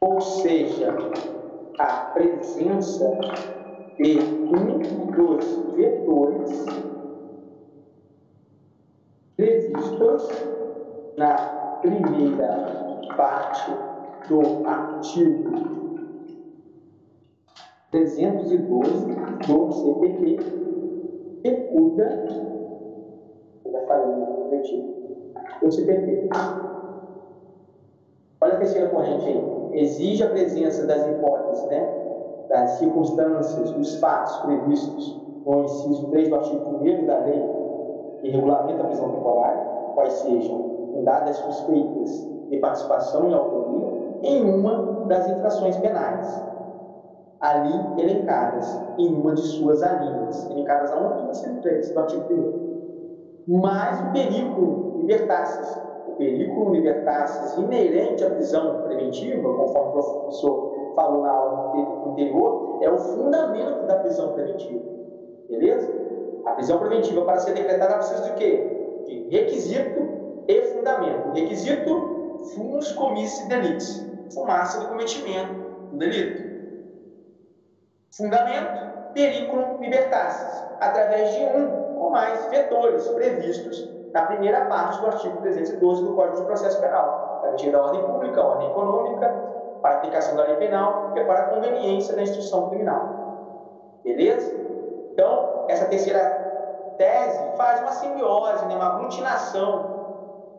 [0.00, 0.94] ou seja,
[1.78, 3.18] a presença
[3.96, 6.66] de um dos vetores
[9.36, 10.28] previstos
[11.16, 11.34] na
[11.80, 13.72] primeira parte
[14.28, 15.91] do artigo
[17.92, 19.14] 312
[19.46, 20.36] do CPP,
[21.42, 22.24] que cuida,
[23.64, 24.94] eu já falei no preventivo,
[25.60, 26.30] do CPP.
[28.40, 29.44] Olha a terceira corrente aí.
[29.74, 32.02] Exige a presença das hipóteses, né?
[32.48, 37.42] das circunstâncias, dos fatos previstos no inciso 3 do artigo 1 da lei
[38.20, 39.64] que regulamenta a prisão temporária,
[39.94, 43.88] quais sejam fundadas suspeitas de participação em autoria,
[44.22, 46.51] em uma das infrações penais,
[47.42, 51.26] ali elencadas, em uma de suas alíneas, elencadas aonde?
[51.26, 52.24] No 103 do artigo
[53.48, 60.92] 1 Mas o perigo libertasse o perigo libertasse inerente à prisão preventiva, conforme o professor
[60.94, 61.72] falou na aula
[62.06, 64.82] anterior, é o fundamento da prisão preventiva.
[65.48, 65.90] Beleza?
[66.44, 69.04] A prisão preventiva, para ser decretada, precisa de quê?
[69.06, 70.00] De requisito
[70.48, 71.32] e fundamento.
[71.32, 75.54] Requisito, fumus comissi delitis fumaça do cometimento
[75.92, 76.51] do delito.
[78.14, 85.38] Fundamento, periculum libertatis, através de um ou mais vetores previstos na primeira parte do artigo
[85.38, 89.28] 312 do Código de Processo Penal, garantia da ordem pública, ordem econômica,
[89.80, 93.98] para aplicação da lei penal e para a conveniência da instrução criminal.
[94.04, 94.54] Beleza?
[95.12, 96.20] Então, essa terceira
[96.98, 100.02] tese faz uma simbiose, né, uma aglutinação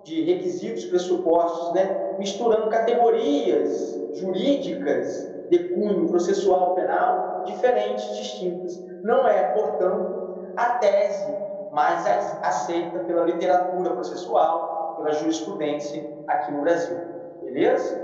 [0.04, 8.84] de requisitos, pressupostos, né, misturando categorias jurídicas de cunho processual penal diferentes, distintas.
[9.04, 11.34] Não é, portanto, a tese
[11.72, 12.06] mais
[12.42, 16.98] aceita pela literatura processual, pela jurisprudência aqui no Brasil.
[17.44, 18.02] Beleza?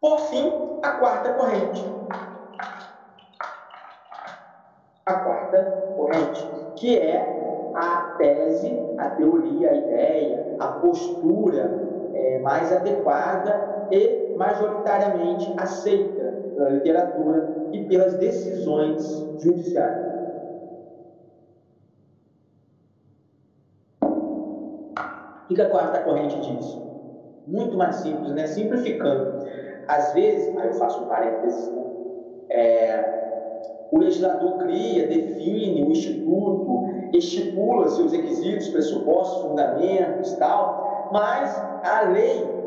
[0.00, 0.52] Por fim,
[0.82, 1.84] a quarta corrente.
[5.04, 5.62] A quarta
[5.96, 11.70] corrente, que é a tese, a teoria, a ideia, a postura
[12.14, 16.24] é, mais adequada e majoritariamente aceita
[16.54, 19.04] pela literatura e pelas decisões
[19.42, 20.06] judiciais.
[25.50, 26.78] O que a quarta corrente diz?
[27.46, 28.46] Muito mais simples, né?
[28.46, 29.44] Simplificando.
[29.88, 31.72] Às vezes, aí eu faço um parênteses,
[32.50, 36.84] é, o legislador cria, define o instituto,
[37.14, 42.57] estipula seus requisitos, pressupostos, fundamentos tal, mas a lei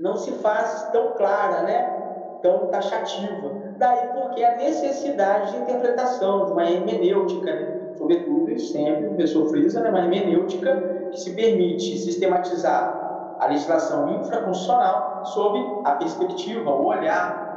[0.00, 1.96] não se faz tão clara, né?
[2.42, 3.52] tão taxativa.
[3.76, 7.94] Daí porque a necessidade de interpretação, de uma hermenêutica, né?
[7.98, 9.90] sobretudo, e sempre o professor frisa, né?
[9.90, 17.50] uma hermenêutica que se permite sistematizar a legislação infraconstitucional sob a perspectiva, o olhar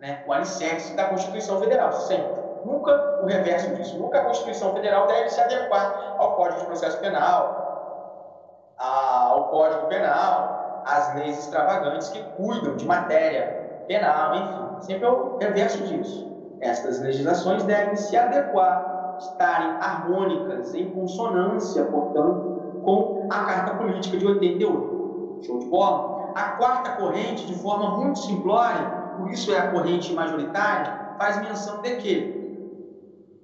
[0.00, 2.40] né, o alicerce da Constituição Federal, sempre.
[2.64, 3.98] Nunca o reverso disso.
[3.98, 10.59] Nunca a Constituição Federal deve se adequar ao Código de Processo Penal, ao Código Penal,
[10.84, 14.80] às leis extravagantes que cuidam de matéria penal, enfim.
[14.80, 16.30] Sempre é o reverso disso.
[16.60, 24.26] Estas legislações devem se adequar, estarem harmônicas, em consonância, portanto, com a Carta Política de
[24.26, 25.40] 88.
[25.42, 26.32] Show de bola?
[26.34, 31.82] A quarta corrente, de forma muito simplória, por isso é a corrente majoritária, faz menção
[31.82, 32.40] de que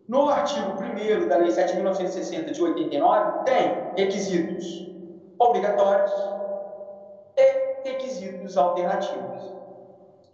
[0.08, 4.86] no artigo 1 da Lei 7.960 de 89 tem requisitos
[5.38, 6.12] obrigatórios
[7.86, 9.54] requisitos alternativos.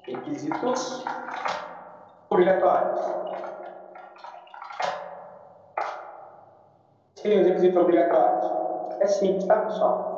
[0.05, 1.05] Requisitos
[2.31, 3.01] obrigatórios.
[7.15, 8.51] Seriam os requisitos obrigatórios?
[9.01, 10.13] É simples, tá, pessoal?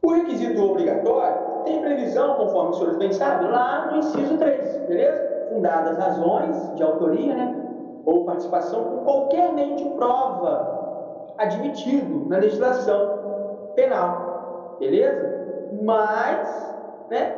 [0.00, 5.48] O requisito obrigatório tem previsão, conforme os senhores bem sabem, lá no inciso 3, beleza?
[5.50, 7.54] Fundadas razões de autoria, né?
[8.04, 13.18] Ou participação qualquer meio de prova admitido na legislação
[13.74, 15.70] penal, beleza?
[15.82, 16.74] Mas,
[17.10, 17.34] né?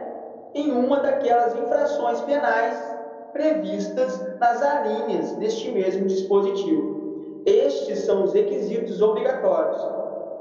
[0.55, 2.91] Em uma daquelas infrações penais
[3.33, 7.43] previstas nas alíneas deste mesmo dispositivo.
[7.47, 9.81] Estes são os requisitos obrigatórios,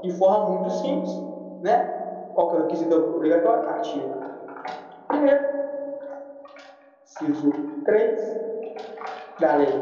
[0.02, 1.12] de forma muito simples,
[1.60, 1.96] né?
[2.34, 3.68] Qual que é o requisito obrigatório?
[3.68, 4.20] Artigo
[5.12, 5.16] 1
[7.10, 7.50] inciso
[7.84, 8.40] 3
[9.40, 9.74] da Lei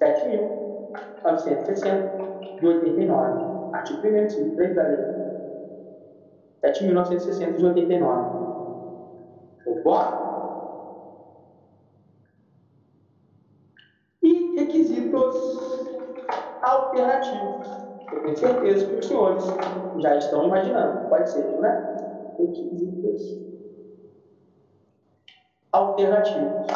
[0.00, 3.44] 7.960 de 89.
[3.72, 4.98] Artigo 1 inciso 3 da Lei
[6.64, 8.46] 7.960 de 89.
[9.64, 9.84] Show?
[14.22, 15.36] E requisitos
[16.62, 17.68] alternativos.
[18.10, 19.44] Eu tenho certeza que os senhores
[19.98, 21.08] já estão imaginando.
[21.08, 22.34] Pode ser, né?
[22.38, 23.55] Requisitos
[25.72, 26.66] alternativos.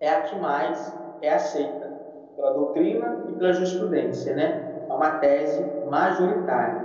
[0.00, 1.90] é a que mais é aceita
[2.36, 4.86] pela doutrina e pela jurisprudência, né?
[4.88, 6.84] É uma tese majoritária.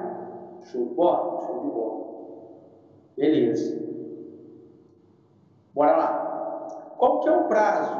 [0.64, 1.42] Show de bola?
[1.46, 2.06] Show de bola.
[3.18, 3.95] Beleza.
[5.76, 6.66] Bora lá.
[6.98, 7.94] Qual que é o prazo?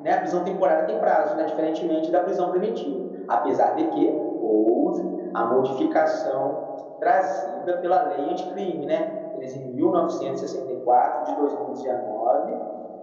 [0.00, 0.14] Né?
[0.14, 1.44] A prisão temporária tem prazo, né?
[1.44, 3.10] diferentemente da prisão preventiva.
[3.28, 4.08] Apesar de que
[4.40, 9.34] houve a modificação trazida pela lei anticrime, né?
[9.38, 12.52] 13.964 de 2019,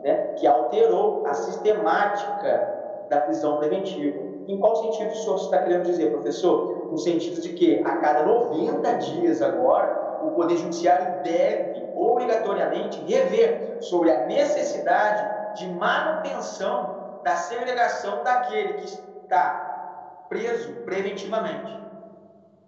[0.03, 0.33] né?
[0.37, 4.27] que alterou a sistemática da prisão preventiva.
[4.47, 6.87] Em qual sentido o senhor está querendo dizer, professor?
[6.89, 13.77] No sentido de que a cada 90 dias agora, o Poder Judiciário deve obrigatoriamente rever
[13.81, 21.79] sobre a necessidade de manutenção da segregação daquele que está preso preventivamente.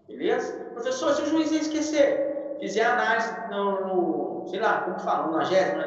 [0.07, 0.53] Beleza?
[0.73, 5.33] Professor, se o juiz esquecer, fizer análise no, no sei lá, como fala, no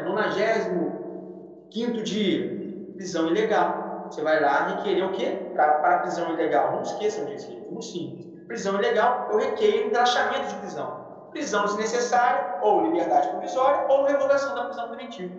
[0.05, 1.05] 95
[1.71, 4.07] quinto dia, prisão ilegal.
[4.09, 5.51] Você vai lá requerer o quê?
[5.55, 6.73] Para prisão ilegal.
[6.73, 8.27] Não esqueçam disso, muito simples.
[8.47, 11.04] Prisão ilegal, eu requeiro relaxamento de prisão
[11.35, 15.35] prisão desnecessária, ou liberdade provisória, ou revogação da prisão preventiva.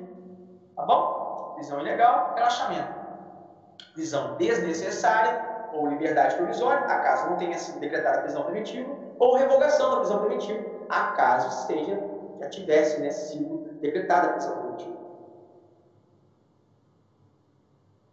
[0.76, 1.54] Tá bom?
[1.56, 2.94] Prisão ilegal, relaxamento.
[3.94, 9.90] Prisão desnecessária, ou liberdade provisória, acaso não tenha sido decretada a prisão preventiva, ou revogação
[9.92, 11.98] da prisão preventiva, acaso seja,
[12.42, 14.98] já tivesse né, sido decretada a prisão preventiva.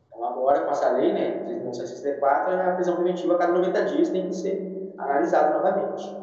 [0.07, 4.29] Então, agora, com essa lei, né, 1964, a prisão preventiva a cada 90 dias tem
[4.29, 6.22] que ser analisada novamente.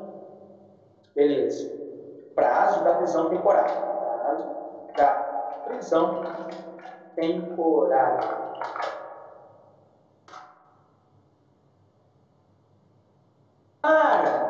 [1.20, 1.70] Beleza.
[2.34, 3.76] Prazo da prisão temporária.
[3.76, 4.48] Prazo
[4.96, 5.12] da
[5.66, 6.22] prisão
[7.14, 8.22] temporária.
[13.82, 14.50] Para!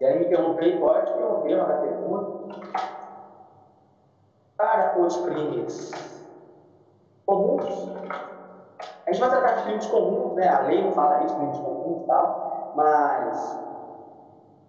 [0.00, 2.58] E aí me interromper, pode interromper, uma pergunta.
[4.56, 5.92] Para os crimes
[7.24, 7.92] comuns,
[9.06, 10.48] a gente vai tratar de crimes comuns, né?
[10.48, 13.63] A lei não fala isso, crimes comuns e tal, mas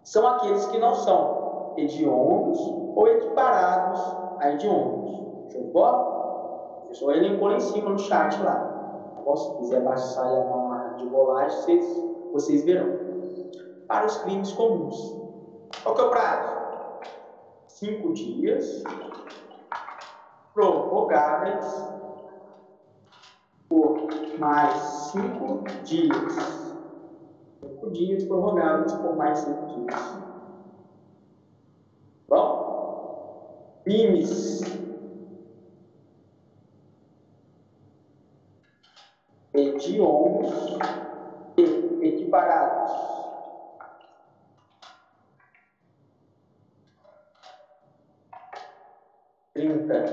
[0.06, 2.60] são aqueles que não são hediondos
[2.96, 4.00] ou equiparados
[4.40, 5.52] a hediondos.
[5.52, 6.82] Show de bola?
[6.82, 8.72] Professor elencou lá em cima no chat lá.
[9.36, 12.88] Se quiser baixar a barra de rolagem, vocês, vocês verão.
[13.88, 15.16] Para os crimes comuns.
[15.84, 16.56] Qual que é o prazo?
[17.68, 18.84] Cinco dias,
[20.54, 21.90] prorrogáveis
[23.68, 24.74] por mais
[25.12, 26.65] cinco dias
[27.92, 30.18] dias prorrogados por mais cinco dias.
[32.28, 34.76] Bom, crimes.
[39.56, 40.78] hediondos
[41.58, 41.64] e
[42.08, 42.92] equiparados.
[49.54, 50.04] Trinta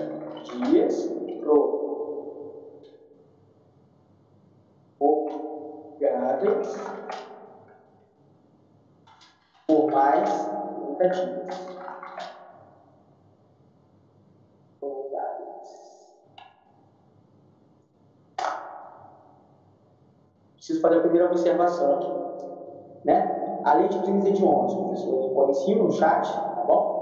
[0.70, 1.08] dias
[1.40, 1.92] prorrogáveis
[4.98, 5.26] por
[9.92, 10.52] mais
[11.00, 11.52] dias.
[20.56, 22.12] Preciso fazer a primeira observação aqui.
[23.04, 23.60] Né?
[23.64, 26.92] A lei de crimes hediondos, professor, põe em cima no chat, tá bom?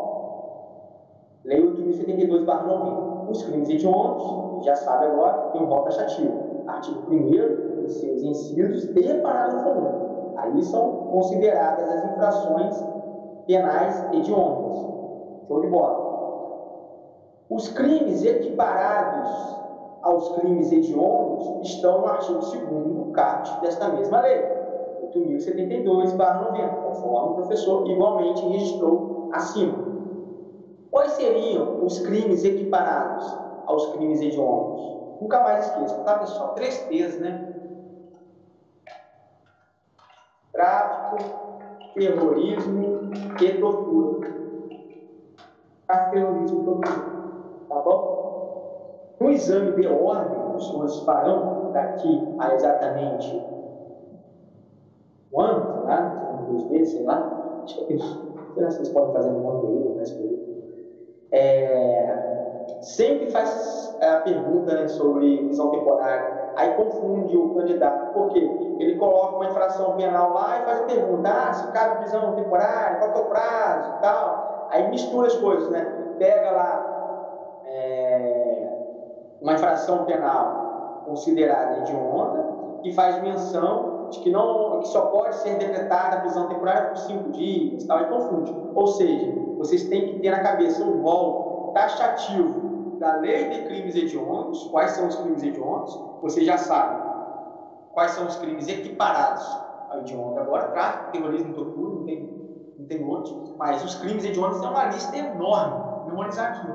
[1.45, 3.31] Lei 8.072, barra 90.
[3.31, 6.65] Os crimes hediondos, já sabe agora, tem um rol taxativo.
[6.67, 10.10] Artigo 1 seus incisos e parágrafo 1.
[10.43, 12.85] Aí são consideradas as infrações
[13.47, 14.87] penais hediondas.
[15.47, 16.11] Show de bola.
[17.51, 19.59] Os crimes equiparados
[20.03, 24.41] aos crimes hediondos estão no artigo 2 do CAT desta mesma lei,
[25.15, 29.91] 8.072-90, conforme o professor igualmente registrou acima.
[30.91, 33.37] Quais seriam os crimes equiparados
[33.67, 35.01] aos crimes hediondos?
[35.21, 36.55] Nunca mais esqueça, tá pessoal?
[36.55, 37.60] Três T's, né?
[40.61, 41.17] Tráfico,
[41.95, 44.31] terrorismo e tortura.
[45.87, 47.03] Tráfico, terrorismo e tortura.
[47.67, 49.17] Tá bom?
[49.21, 53.43] No exame de ordem, os senhores farão daqui a exatamente
[55.33, 57.97] um ano, sei lá, dois meses, sei lá, acho que
[58.55, 60.63] vocês podem fazer um ano aí, mais período.
[61.33, 68.97] É, sempre faz a pergunta né, sobre visão temporária, aí confunde o candidato, porque ele
[68.97, 73.11] coloca uma infração penal lá e faz a pergunta, ah, se cabe visão temporária, qual
[73.11, 75.85] é o prazo e tal, aí mistura as coisas, né?
[76.19, 78.69] Pega lá é,
[79.41, 82.45] uma infração penal considerada hedionda
[82.83, 86.99] e faz menção de que, não, que só pode ser decretada a prisão temporária por
[86.99, 88.55] cinco dias, tal, e confunde.
[88.75, 92.70] Ou seja, vocês têm que ter na cabeça um rol taxativo
[93.01, 97.03] da lei de crimes hediondos, quais são os crimes hediondos, você já sabe
[97.95, 99.43] quais são os crimes equiparados
[99.89, 100.39] ao hediondo.
[100.39, 102.31] Agora, tráfico, terrorismo, tortura, não tem,
[102.79, 106.73] não tem outros, mas os crimes hediondos têm uma lista enorme, memorizar aqui.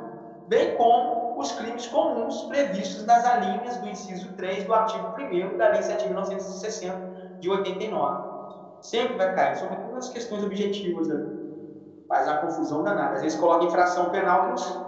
[0.47, 5.69] Bem como os crimes comuns previstos nas alíneas do inciso 3 do artigo 1 da
[5.69, 8.35] Lei 7.960 de 89.
[8.81, 11.45] Sempre vai cair, sobretudo nas questões objetivas ali.
[12.07, 13.15] Faz uma confusão danada.
[13.15, 14.84] Às vezes coloca infração penal que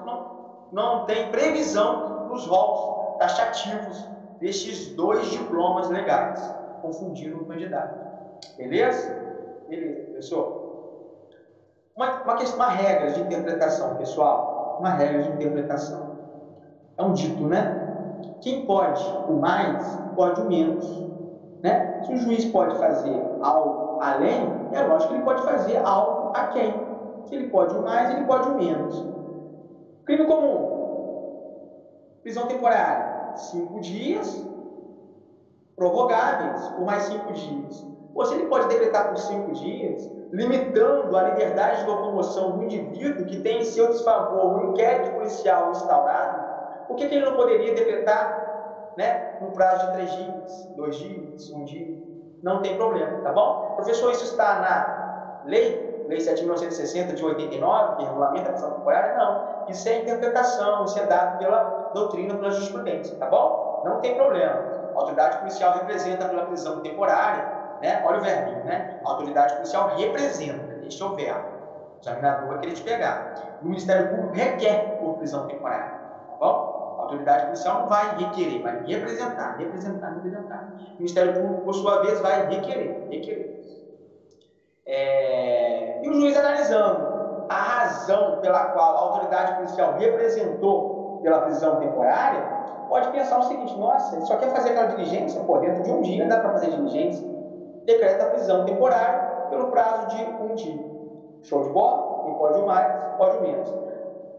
[0.72, 4.08] não, tem previsão nos votos taxativos
[4.40, 7.98] destes dois diplomas legais, confundindo o candidato.
[8.58, 9.16] Beleza?
[9.68, 10.68] Beleza, pessoal?
[11.96, 14.78] Uma, uma, questão, uma regra de interpretação, pessoal.
[14.80, 16.18] Uma regra de interpretação.
[16.98, 17.84] É um dito, né?
[18.42, 20.86] Quem pode o mais, pode o menos.
[21.64, 22.04] Né?
[22.04, 26.48] Se o juiz pode fazer algo além, é lógico que ele pode fazer algo a
[26.48, 26.74] quem.
[27.26, 29.17] Se ele pode o mais, ele pode o menos.
[30.08, 32.20] Crime comum.
[32.24, 33.36] Prisão temporária.
[33.36, 34.48] Cinco dias.
[35.76, 37.86] Prorrogáveis por mais cinco dias.
[38.26, 43.42] Se ele pode decretar por cinco dias, limitando a liberdade de locomoção do indivíduo que
[43.42, 48.94] tem em seu desfavor um inquérito policial instaurado, por que, que ele não poderia decretar
[48.98, 51.96] né, no prazo de três dias, dois dias, um dia?
[52.42, 53.74] Não tem problema, tá bom?
[53.76, 55.07] Professor, isso está na
[55.48, 59.18] lei, lei 7.960 de 89, que regulamenta a prisão temporária?
[59.18, 59.68] Não.
[59.70, 63.82] Isso é interpretação, isso é dado pela doutrina, pela jurisprudência, tá bom?
[63.86, 64.78] Não tem problema.
[64.94, 67.44] A autoridade policial representa pela prisão temporária,
[67.82, 68.04] né?
[68.06, 69.00] Olha o verbinho, né?
[69.06, 71.58] A autoridade policial representa, deixa o verbo.
[71.98, 73.60] O examinador vai querer te pegar.
[73.62, 75.92] O Ministério Público requer por prisão temporária,
[76.30, 76.96] tá bom?
[76.98, 80.74] A autoridade policial não vai requerer, vai representar, representar, representar.
[80.94, 83.57] O Ministério Público, por sua vez, vai requerer, requerer.
[84.88, 86.00] É...
[86.02, 92.42] E o juiz analisando a razão pela qual a autoridade policial representou pela prisão temporária,
[92.88, 96.02] pode pensar o seguinte: nossa, ele só quer fazer aquela diligência, pô, dentro de um
[96.02, 97.28] dia dá para fazer diligência.
[97.86, 99.20] Decreta a prisão temporária
[99.50, 100.88] pelo prazo de um dia.
[101.44, 102.24] Show de bola?
[102.24, 103.74] Quem pode o mais, pode o menos.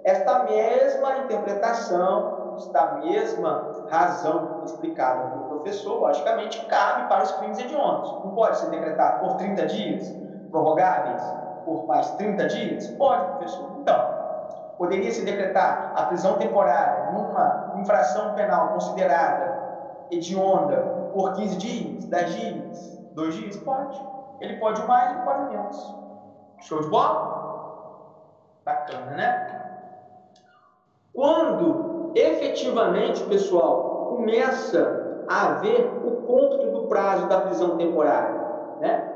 [0.05, 8.11] Esta mesma interpretação esta mesma razão explicada pelo professor, logicamente, cabe para os crimes hediondos.
[8.25, 10.15] Não pode ser decretado por 30 dias,
[10.51, 11.23] prorrogáveis
[11.65, 12.89] por mais 30 dias?
[12.89, 13.71] Pode, professor.
[13.81, 14.19] Então,
[14.77, 20.77] poderia se decretar a prisão temporária numa infração penal considerada hedionda
[21.13, 23.57] por 15 dias, 10 dias, 2 dias?
[23.59, 24.01] Pode.
[24.41, 25.95] Ele pode mais, ele pode menos.
[26.61, 27.39] Show de bola?
[28.65, 29.71] Bacana, né?
[31.13, 38.41] Quando efetivamente, pessoal, começa haver o cômputo do prazo da prisão temporária,
[38.81, 39.08] né?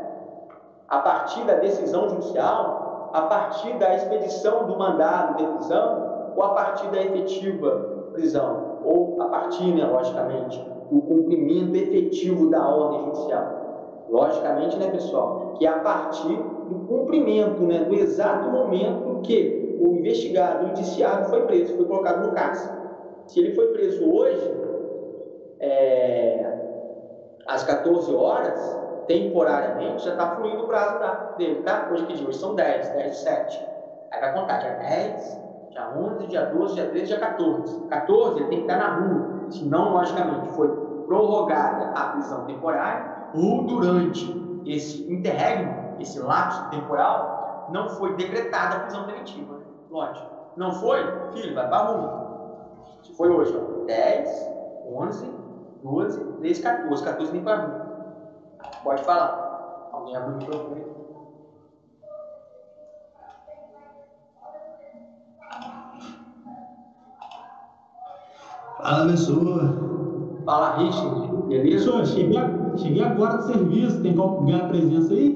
[0.92, 6.50] A partir da decisão judicial, a partir da expedição do mandado de prisão ou a
[6.50, 14.04] partir da efetiva prisão, ou a partir, né, logicamente, do cumprimento efetivo da ordem judicial.
[14.10, 16.36] Logicamente, né, pessoal, que é a partir
[16.68, 22.26] do cumprimento, né, do exato momento que o investigado, o indiciado foi preso, foi colocado
[22.26, 22.76] no cárcere.
[23.28, 24.54] Se ele foi preso hoje,
[25.58, 26.52] é,
[27.46, 31.88] às 14 horas, temporariamente, já está fluindo o prazo da, dele, tá?
[31.90, 32.28] Hoje que dia?
[32.28, 33.66] Hoje são 10, 10 de 7.
[34.12, 35.40] Aí vai contar dia 10,
[35.70, 37.80] dia 11, dia 12, dia 13, dia 14.
[37.88, 40.68] 14 ele tem que estar na rua, senão, logicamente, foi
[41.06, 48.80] prorrogada a prisão temporária ou durante esse interregno, esse lapso temporal, não foi decretada a
[48.80, 49.60] prisão preventiva.
[49.90, 50.26] Lógico.
[50.56, 51.00] Não foi?
[51.32, 52.22] Filho, vai para a rua.
[53.02, 54.50] Se foi hoje, ó, 10,
[54.86, 55.32] 11,
[55.82, 57.04] 12, 13, 14.
[57.04, 57.81] 14 nem para rua.
[58.82, 59.90] Pode falar.
[59.92, 60.82] Alguém abre o microfone?
[68.82, 69.74] Fala, pessoa.
[70.44, 71.32] Fala, Richard.
[71.48, 71.84] Beleza?
[71.84, 72.40] Pessoa, cheguei,
[72.76, 74.02] cheguei agora do serviço.
[74.02, 75.30] Tem como ganhar presença aí?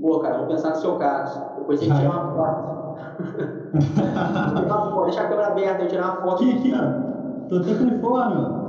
[0.00, 1.40] Pô, cara, vamos pensar no seu caso.
[1.58, 2.72] Depois a gente tira uma foto.
[5.04, 6.42] Deixa a câmera aberta, eu tirar uma foto.
[6.42, 7.48] Aqui, aqui, ó.
[7.48, 8.62] Tô até com fome, ó.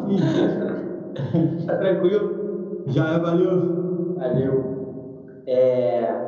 [1.66, 2.43] tá tranquilo?
[2.88, 4.16] Já é, valeu.
[4.18, 4.74] Valeu.
[5.48, 6.24] É...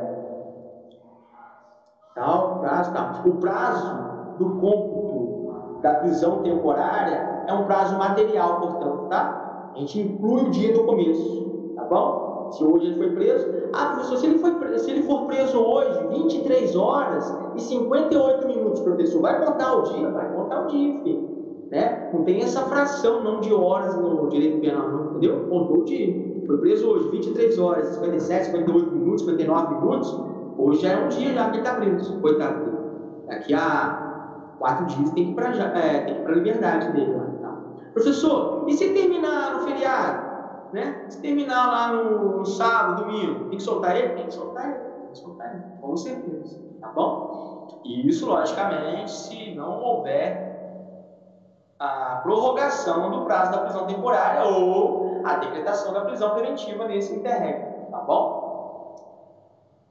[2.14, 3.22] Tal, prazo, tá.
[3.26, 9.72] O prazo do cômputo da prisão temporária é um prazo material, portanto, tá?
[9.74, 12.50] A gente inclui o dia do começo, tá bom?
[12.52, 13.46] Se hoje ele foi preso.
[13.74, 18.80] Ah, professor, se ele, foi, se ele for preso hoje, 23 horas e 58 minutos,
[18.80, 20.10] professor, vai contar o dia?
[20.10, 21.36] Vai contar o dia, filho.
[21.70, 22.10] Né?
[22.12, 25.48] Não tem essa fração não de horas no direito penal, não, entendeu?
[25.48, 26.25] Contou o dia.
[26.46, 30.20] Foi preso hoje, 23 horas, 57, 58 minutos, 59 minutos.
[30.58, 32.76] Hoje já é um dia já que ele está preso, coitado dele.
[33.26, 37.24] Daqui a quatro dias tem que ir para é, a liberdade dele lá.
[37.42, 37.56] Tá?
[37.92, 40.26] Professor, e se terminar no feriado?
[40.72, 41.06] Né?
[41.08, 44.10] Se terminar lá no, no sábado, domingo, tem que soltar ele?
[44.10, 46.58] Tem que soltar ele, tem que soltar ele, com certeza.
[46.80, 47.80] Tá bom?
[47.84, 50.46] E isso, logicamente, se não houver
[51.78, 57.90] a prorrogação do prazo da prisão temporária ou a decretação da prisão preventiva nesse interregno,
[57.90, 58.46] tá bom?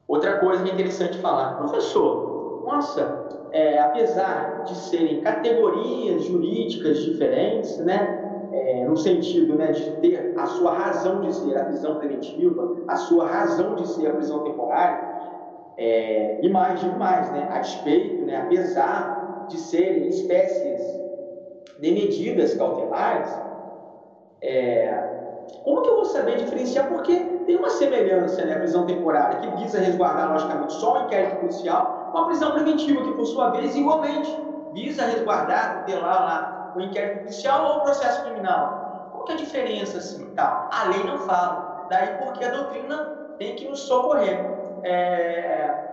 [0.07, 7.77] Outra coisa que é interessante falar, professor, nossa, é, apesar de serem categorias jurídicas diferentes,
[7.79, 12.83] né, é, no sentido né, de ter a sua razão de ser a prisão preventiva,
[12.87, 15.15] a sua razão de ser a prisão temporária,
[15.77, 20.81] é, e mais, digo mais, né, a despeito, né, apesar de serem espécies
[21.79, 23.29] de medidas cautelares,
[24.41, 25.14] é,
[25.63, 26.87] como que eu vou saber diferenciar?
[26.87, 27.15] Porque
[27.45, 32.09] tem uma semelhança, né, a prisão temporária, que visa resguardar, logicamente, só o inquérito policial,
[32.11, 34.35] com a prisão preventiva, que, por sua vez, igualmente,
[34.73, 39.09] visa resguardar, tutelar lá o inquérito policial ou o processo criminal.
[39.11, 40.69] Qual que é a diferença, assim, tal?
[40.71, 41.87] A lei não fala.
[41.89, 42.97] Daí porque a doutrina
[43.37, 44.39] tem que nos socorrer.
[44.83, 45.85] É...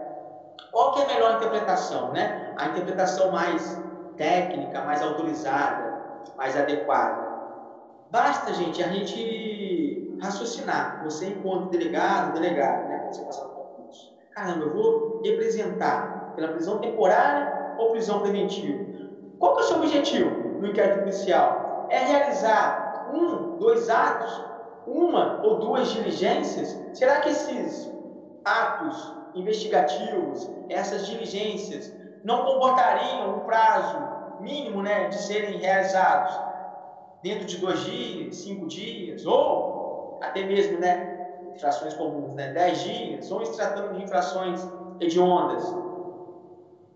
[0.71, 2.55] Qual que é a melhor interpretação, né?
[2.57, 3.81] A interpretação mais
[4.17, 6.03] técnica, mais autorizada,
[6.37, 7.32] mais adequada.
[8.13, 11.03] Basta, gente, a gente raciocinar.
[11.03, 14.13] Você, enquanto delegado, delegado, né, quando você passar no concurso.
[14.33, 18.85] Caramba, eu vou representar pela prisão temporária ou prisão preventiva?
[19.39, 21.87] Qual que é o seu objetivo no inquérito policial?
[21.89, 24.45] É realizar um, dois atos,
[24.87, 26.79] uma ou duas diligências?
[26.93, 27.91] Será que esses
[28.45, 31.91] atos investigativos, essas diligências,
[32.23, 33.97] não comportariam um prazo
[34.43, 36.52] mínimo né, de serem realizados
[37.23, 43.31] dentro de dois dias, cinco dias, ou até mesmo né, infrações comuns, né, dez dias,
[43.31, 44.61] ou se tratando de infrações
[45.01, 45.63] hediondas,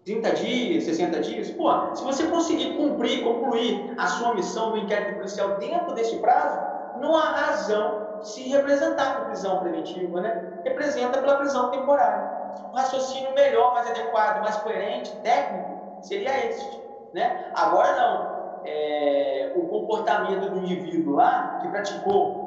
[0.05, 5.17] 30 dias, 60 dias, pô, se você conseguir cumprir, concluir a sua missão no inquérito
[5.17, 10.61] policial dentro desse prazo, não há razão de se representar com prisão preventiva, né?
[10.65, 12.31] Representa pela prisão temporária.
[12.73, 16.81] Um raciocínio melhor, mais adequado, mais coerente, técnico, seria esse.
[17.13, 17.51] Né?
[17.55, 18.36] Agora não.
[18.65, 22.47] É, o comportamento do indivíduo lá que praticou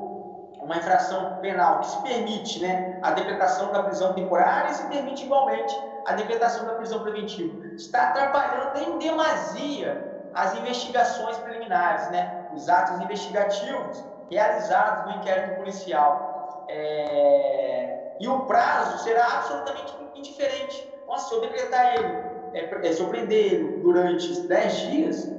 [0.62, 5.24] uma infração penal que se permite né, a decretação da prisão temporária e se permite
[5.24, 7.66] igualmente a decretação da prisão preventiva.
[7.76, 16.66] Está atrapalhando em demasia as investigações preliminares, né, os atos investigativos realizados no inquérito policial.
[16.68, 20.88] É, e o prazo será absolutamente indiferente.
[21.07, 22.07] Nossa, se eu decretar ele,
[22.53, 25.38] é, é, se eu prender ele durante 10 dias,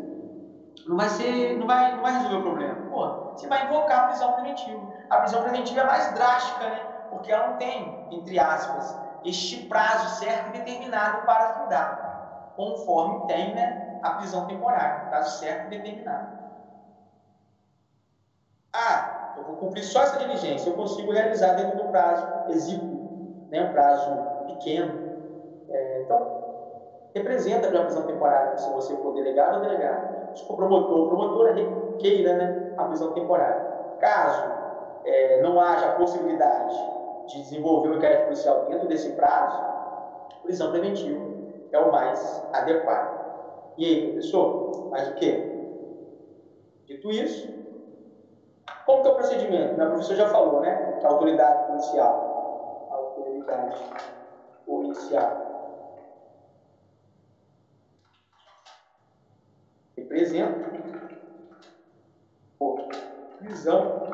[0.90, 2.84] Não vai ser, não vai, não vai resolver o problema.
[2.88, 4.84] Pô, você vai invocar a prisão preventiva.
[5.08, 6.88] A prisão preventiva é mais drástica, né?
[7.08, 12.10] Porque ela não tem, entre aspas, este prazo certo e determinado para fundar,
[12.56, 16.28] conforme tem, né, a prisão temporária, prazo certo e determinado.
[18.72, 23.06] Ah, eu vou cumprir só essa diligência, eu consigo realizar dentro do prazo exíguo,
[23.48, 25.00] né, um prazo pequeno.
[25.68, 26.34] É, então,
[27.14, 30.19] representa a prisão temporária, se você for delegado ou delegado.
[30.46, 31.54] For promotor, promotora
[31.98, 33.60] queira né, a prisão temporária.
[33.98, 34.42] Caso
[35.04, 36.76] é, não haja possibilidade
[37.26, 39.62] de desenvolver o inquérito policial dentro desse prazo,
[40.42, 41.30] prisão preventiva
[41.72, 43.20] é o mais adequado.
[43.78, 45.46] E aí, professor, mais o quê?
[46.86, 47.48] Dito isso,
[48.84, 49.76] como que é o procedimento?
[49.76, 49.84] Né?
[49.84, 50.96] O professor já falou, né?
[50.98, 53.80] Que a autoridade policial, a autoridade
[54.66, 55.49] policial
[60.20, 60.70] representa
[62.58, 62.88] por
[63.38, 64.06] prisão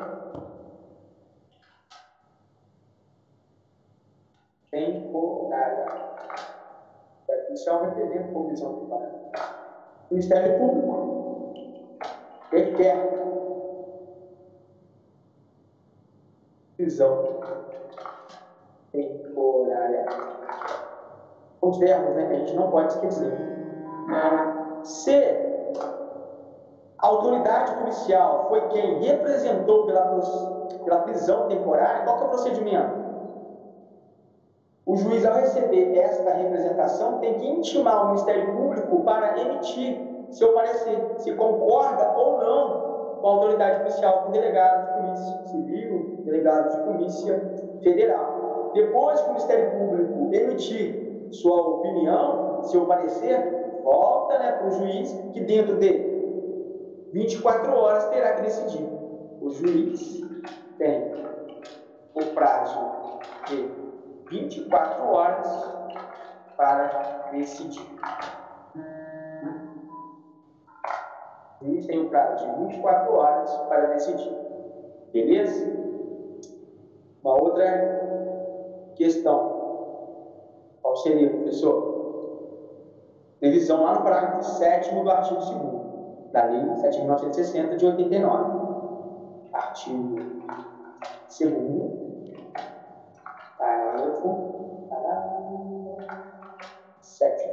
[4.71, 5.85] temporária.
[7.29, 9.31] A policial representa por prisão temporária.
[10.09, 11.53] Ministério Público
[12.51, 13.17] requer
[16.77, 17.41] prisão
[18.93, 20.05] temporária.
[21.61, 23.33] Os termos, né, que a gente não pode esquecer.
[24.83, 25.46] Se
[26.99, 30.19] a autoridade policial foi quem representou pela,
[30.83, 33.07] pela prisão temporária, qual é o procedimento?
[34.85, 40.53] O juiz, ao receber esta representação, tem que intimar o Ministério Público para emitir seu
[40.53, 42.87] parecer, se concorda ou não
[43.19, 48.71] com a autoridade policial, com o delegado de polícia civil, delegado de polícia federal.
[48.73, 55.11] Depois que o Ministério Público emitir sua opinião, seu parecer, volta né, para o juiz,
[55.33, 56.06] que dentro de
[57.13, 58.85] 24 horas terá que decidir.
[59.41, 60.21] O juiz
[60.77, 61.13] tem
[62.13, 62.79] o prazo
[63.47, 63.69] de
[64.29, 65.47] 24 horas
[66.55, 67.87] para decidir.
[71.61, 74.35] juiz tem um prazo de 24 horas para decidir.
[75.13, 75.77] Beleza?
[77.23, 79.57] Uma outra questão.
[80.81, 81.97] Qual seria, professor?
[83.41, 85.76] Revisão lá no parágrafo 7 do artigo 2
[86.31, 88.67] da Lei 7.960 de 89.
[89.53, 90.15] Artigo
[91.39, 92.07] 2
[93.57, 95.97] parágrafo, parágrafo
[97.01, 97.49] 7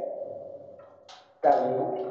[1.41, 2.05] da Lei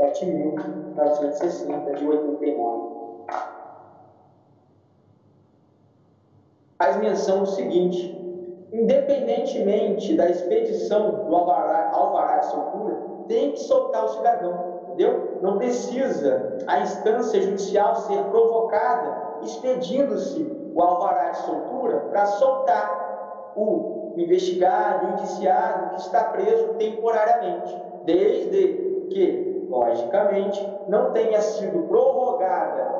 [0.00, 2.92] 7.960 de 89.
[6.78, 8.18] Faz menção do seguinte:
[8.72, 15.38] independentemente da expedição do alvará, alvará de soltura, tem que soltar o cidadão, entendeu?
[15.42, 24.12] Não precisa a instância judicial ser provocada expedindo-se o alvará de soltura para soltar o
[24.16, 32.92] investigado, o indiciado que está preso temporariamente, desde que logicamente, não tenha sido prorrogada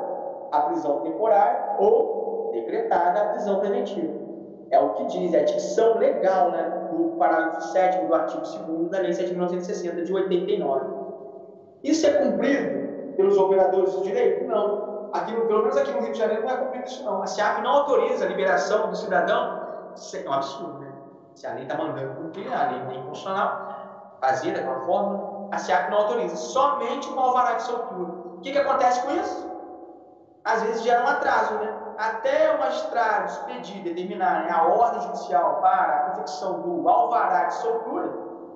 [0.51, 4.32] a prisão temporária ou decretada a prisão preventiva.
[4.73, 8.89] É o que diz, é a dicção legal né, do parágrafo 7 do artigo 2
[8.89, 10.85] da Lei 7.960 de 89.
[11.83, 14.45] Isso é cumprido pelos operadores do direito?
[14.45, 15.11] Não.
[15.13, 17.21] Aqui, pelo menos aqui no Rio de Janeiro não é cumprido isso não.
[17.21, 19.61] A SEAP não autoriza a liberação do cidadão.
[19.95, 20.91] Isso é um absurdo, né?
[21.35, 25.91] Se a lei está mandando cumprir, a lei é inconstitucional, fazer daquela forma, a SEAP
[25.91, 28.11] não autoriza, somente o alvará de soltura.
[28.11, 29.51] O que, que acontece com isso?
[30.43, 31.73] Às vezes gera um atraso, né?
[31.97, 37.55] Até o magistrado expedir, determinar né, a ordem judicial para a confecção do alvará de
[37.55, 38.09] soltura,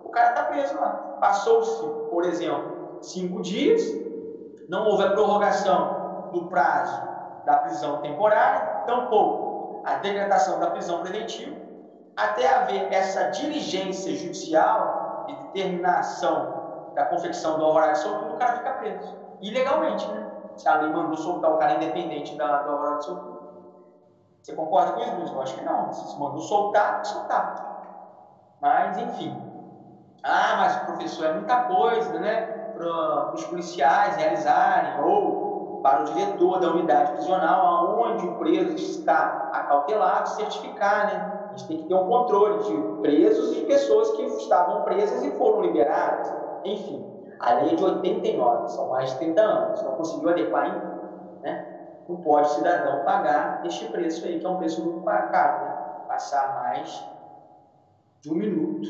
[0.04, 0.90] o cara está preso lá.
[1.22, 3.84] Passou-se, por exemplo, cinco dias,
[4.68, 7.02] não houve a prorrogação do prazo
[7.46, 11.56] da prisão temporária, tampouco a decretação da prisão preventiva,
[12.18, 18.58] até haver essa diligência judicial de determinação da confecção do alvará de soltura, o cara
[18.58, 19.16] fica preso.
[19.40, 20.27] Ilegalmente, né?
[20.58, 23.38] Se a lei mandou soltar o cara independente da, do alvará de soltura.
[24.42, 25.34] Você concorda com isso?
[25.34, 25.94] Eu acho que não.
[25.94, 28.58] Se mandou soltar, soltar.
[28.62, 29.36] Mas, enfim.
[30.24, 32.42] Ah, mas professor, é muita coisa, né?
[32.74, 39.50] Para os policiais realizarem, ou para o diretor da unidade prisional, aonde o preso está
[39.54, 41.34] acautelado, certificar, né?
[41.46, 45.32] A gente tem que ter um controle de presos e pessoas que estavam presas e
[45.38, 46.34] foram liberadas.
[46.64, 50.98] Enfim, a lei é de 89, são mais de 30 anos, não conseguiu adequar ainda.
[51.42, 51.78] Né?
[52.08, 56.06] Não pode o cidadão pagar este preço aí, que é um preço muito caro, né?
[56.08, 57.06] passar mais
[58.22, 58.90] de um minuto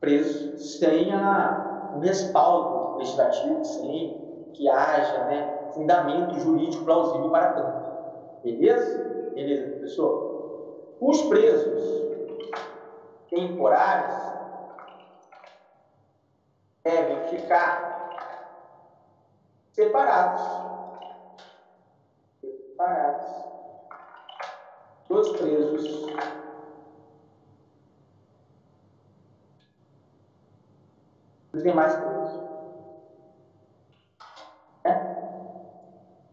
[0.00, 8.42] preso sem a um respaldo legislativo, sem que haja né, fundamento jurídico plausível para tanto.
[8.42, 9.30] Beleza?
[9.34, 10.96] Beleza, professor?
[11.00, 12.02] Os presos
[13.28, 14.31] temporários
[16.84, 18.10] devem ficar
[19.72, 20.42] separados.
[22.40, 23.42] Separados.
[25.08, 26.06] Dos presos
[31.52, 32.40] dos demais presos.
[34.84, 35.12] É?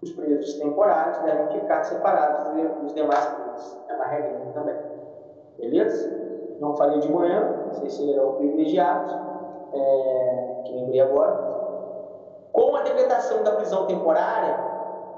[0.01, 3.77] Os presos temporários devem ficar separados dos demais presos.
[3.89, 4.75] É uma regra também.
[5.57, 6.57] Beleza?
[6.59, 9.13] Não falei de manhã, vocês serão privilegiados,
[9.73, 11.59] é, que lembrei agora.
[12.51, 14.57] Com a decretação da prisão temporária,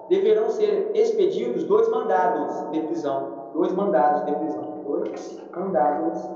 [0.09, 3.51] deverão ser expedidos dois mandados de prisão.
[3.53, 4.81] Dois mandados de prisão.
[4.83, 6.29] Dois mandados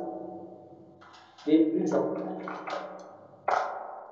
[1.46, 2.14] de prisão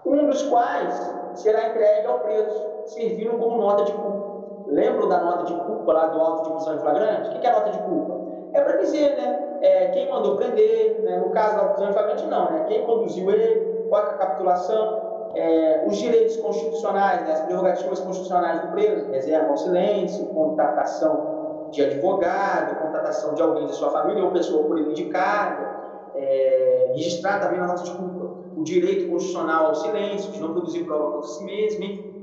[0.05, 4.33] um dos quais será entregue ao preso, servindo como nota de culpa.
[4.67, 7.35] Lembram da nota de culpa lá do auto de prisão em flagrante?
[7.35, 8.21] O que é a nota de culpa?
[8.53, 9.57] É para dizer, né?
[9.61, 11.17] É, quem mandou prender, né?
[11.17, 12.65] no caso da prisão em flagrante, não, né?
[12.67, 17.33] Quem conduziu ele, é a capitulação, é, os direitos constitucionais, né?
[17.33, 23.73] as prerrogativas constitucionais do preso, reserva ao silêncio, contratação de advogado, contratação de alguém de
[23.73, 25.73] sua família ou pessoa por ele indicada,
[26.15, 28.23] é, registrar também na nota de culpa
[28.55, 32.13] o direito constitucional ao silêncio, de não produzir prova contra si mesmo, enfim.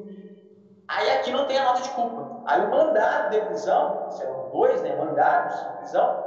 [0.89, 2.43] Aí aqui não tem a nota de culpa.
[2.47, 6.25] Aí o mandado de prisão, serão dois né, mandados de prisão,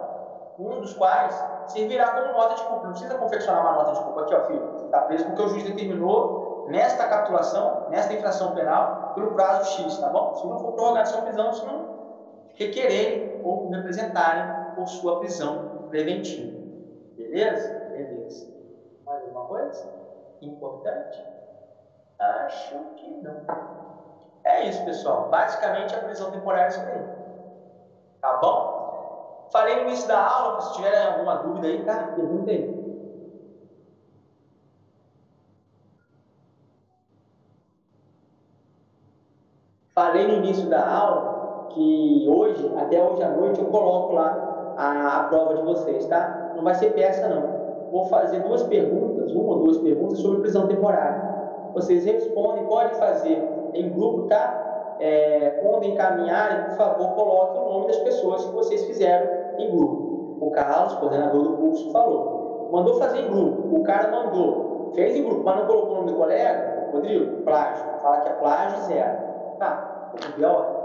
[0.60, 1.36] um dos quais
[1.68, 2.84] servirá como nota de culpa.
[2.84, 4.83] Não precisa confeccionar uma nota de culpa aqui, ó, filho.
[4.94, 10.08] Está preso porque o juiz determinou nesta capitulação, nesta infração penal, pelo prazo X, tá
[10.08, 10.36] bom?
[10.36, 11.84] Se não for prorrogado sua prisão, se não
[12.54, 14.44] requererem ou representarem
[14.76, 16.60] por sua prisão preventiva.
[17.18, 17.90] Beleza?
[17.92, 18.48] Beleza.
[19.04, 19.84] Mais alguma coisa?
[20.44, 21.24] importante?
[22.20, 23.34] Acho que não.
[24.44, 25.28] É isso, pessoal.
[25.32, 27.02] Basicamente, a prisão temporária é isso aí.
[28.22, 29.50] Tá bom?
[29.52, 32.84] Falei no início da aula, se tiver alguma dúvida aí, cara, pergunta aí.
[39.94, 45.20] Falei no início da aula que hoje, até hoje à noite, eu coloco lá a,
[45.20, 46.54] a prova de vocês, tá?
[46.56, 50.68] Não vai ser peça, não vou fazer duas perguntas, uma ou duas perguntas sobre prisão
[50.68, 51.22] temporária.
[51.76, 54.96] Vocês respondem, pode fazer em grupo, tá?
[55.00, 59.28] É, quando encaminharem, por favor, coloquem o nome das pessoas que vocês fizeram
[59.60, 60.38] em grupo.
[60.42, 62.70] O Carlos, coordenador do curso, falou.
[62.72, 63.76] Mandou fazer em grupo.
[63.76, 64.92] O cara mandou.
[64.96, 66.90] Fez em grupo, mas não colocou o nome do colega?
[66.92, 67.86] Rodrigo, plágio.
[68.02, 69.23] Fala que é plágio zero.
[69.58, 70.76] Tá, vou ordem.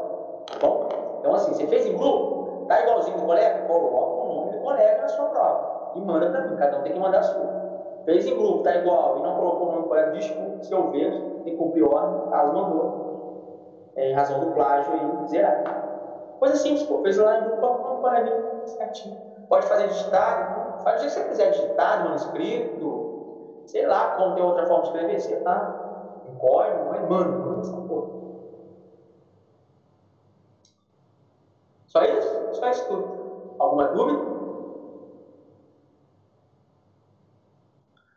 [0.46, 0.88] Tá bom?
[1.18, 3.66] Então, assim, você fez em grupo, tá igualzinho do colega?
[3.66, 6.56] Coloca o nome do colega na sua prova e manda para mim.
[6.56, 7.68] Cada um tem que mandar a sua.
[8.04, 11.20] Fez em grupo, tá igual, e não colocou o nome colega, desculpa, se eu vejo,
[11.44, 13.08] tem que cumprir ordem, caso mandou.
[13.96, 15.62] É, em razão do plágio aí, zerar.
[16.38, 17.02] Coisa simples, pô.
[17.02, 19.18] Fez lá em grupo, coloca o colega certinho.
[19.48, 23.08] Pode fazer digitado, faz o que você quiser, digitado, manuscrito,
[23.66, 25.74] sei lá, como tem outra forma de escrever, sei lá,
[26.26, 28.27] em código, mas manda, manda essa porra.
[31.88, 32.54] Só isso?
[32.54, 33.54] Só isso tudo.
[33.58, 34.38] Alguma dúvida?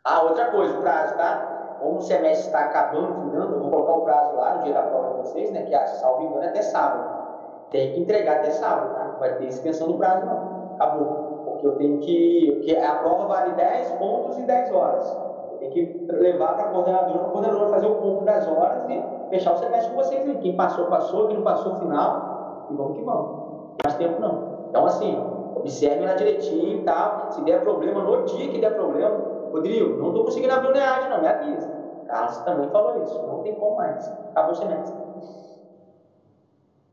[0.04, 1.76] Ah, outra coisa, o prazo, tá?
[1.80, 4.82] Como o semestre está acabando, finando, eu vou colocar o prazo lá no dia da
[4.82, 5.62] prova de vocês, né?
[5.62, 7.22] Que, salvo engano, é até sábado.
[7.70, 9.04] Tem que entregar até sábado, tá?
[9.04, 10.74] Não vai ter extensão do prazo, não.
[10.74, 11.42] Acabou.
[11.44, 12.52] Porque eu tenho que.
[12.56, 15.16] Porque a prova vale 10 pontos e 10 horas.
[15.58, 19.02] Tenho que levar para a coordenadora, para a coordenadora fazer o ponto das horas e
[19.30, 20.26] fechar o semestre com vocês.
[20.26, 20.34] Né?
[20.42, 21.28] Quem passou, passou.
[21.28, 22.66] Quem não passou, final.
[22.70, 23.41] E vamos que vamos.
[23.84, 24.66] Mais tempo, não.
[24.68, 25.16] Então, assim,
[25.54, 27.30] observe lá direitinho e tal.
[27.32, 29.18] Se der problema, no dia que der problema,
[29.52, 31.82] Rodrigo, não estou conseguindo abrir o NEAD, não, me avisa.
[32.06, 34.06] Carlos também falou isso, não tem como mais.
[34.30, 35.02] Acabou o semestre.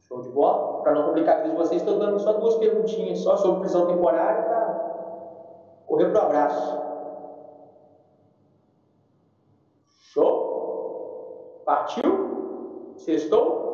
[0.08, 0.82] Show de bola?
[0.82, 3.86] Para não complicar a vida de vocês, estou dando só duas perguntinhas só sobre prisão
[3.86, 4.70] temporária para
[5.86, 6.82] correr para o abraço.
[10.12, 11.62] Show?
[11.66, 12.94] Partiu?
[12.98, 13.69] Sextou?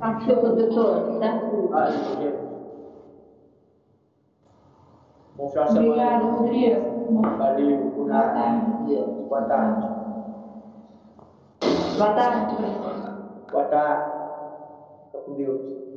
[0.00, 1.18] Partiu, doutor.
[1.18, 1.68] Certo?
[1.72, 1.88] Ah,
[5.36, 5.90] Bom final de semana.
[5.90, 7.20] Obrigada, Rodrigo.
[7.38, 8.32] Valeu, Boa nada.
[8.32, 9.04] tarde.
[9.28, 9.86] Boa tarde.
[11.98, 12.56] Boa tarde.
[13.50, 14.10] Boa tarde.
[15.06, 15.89] Fica com Deus.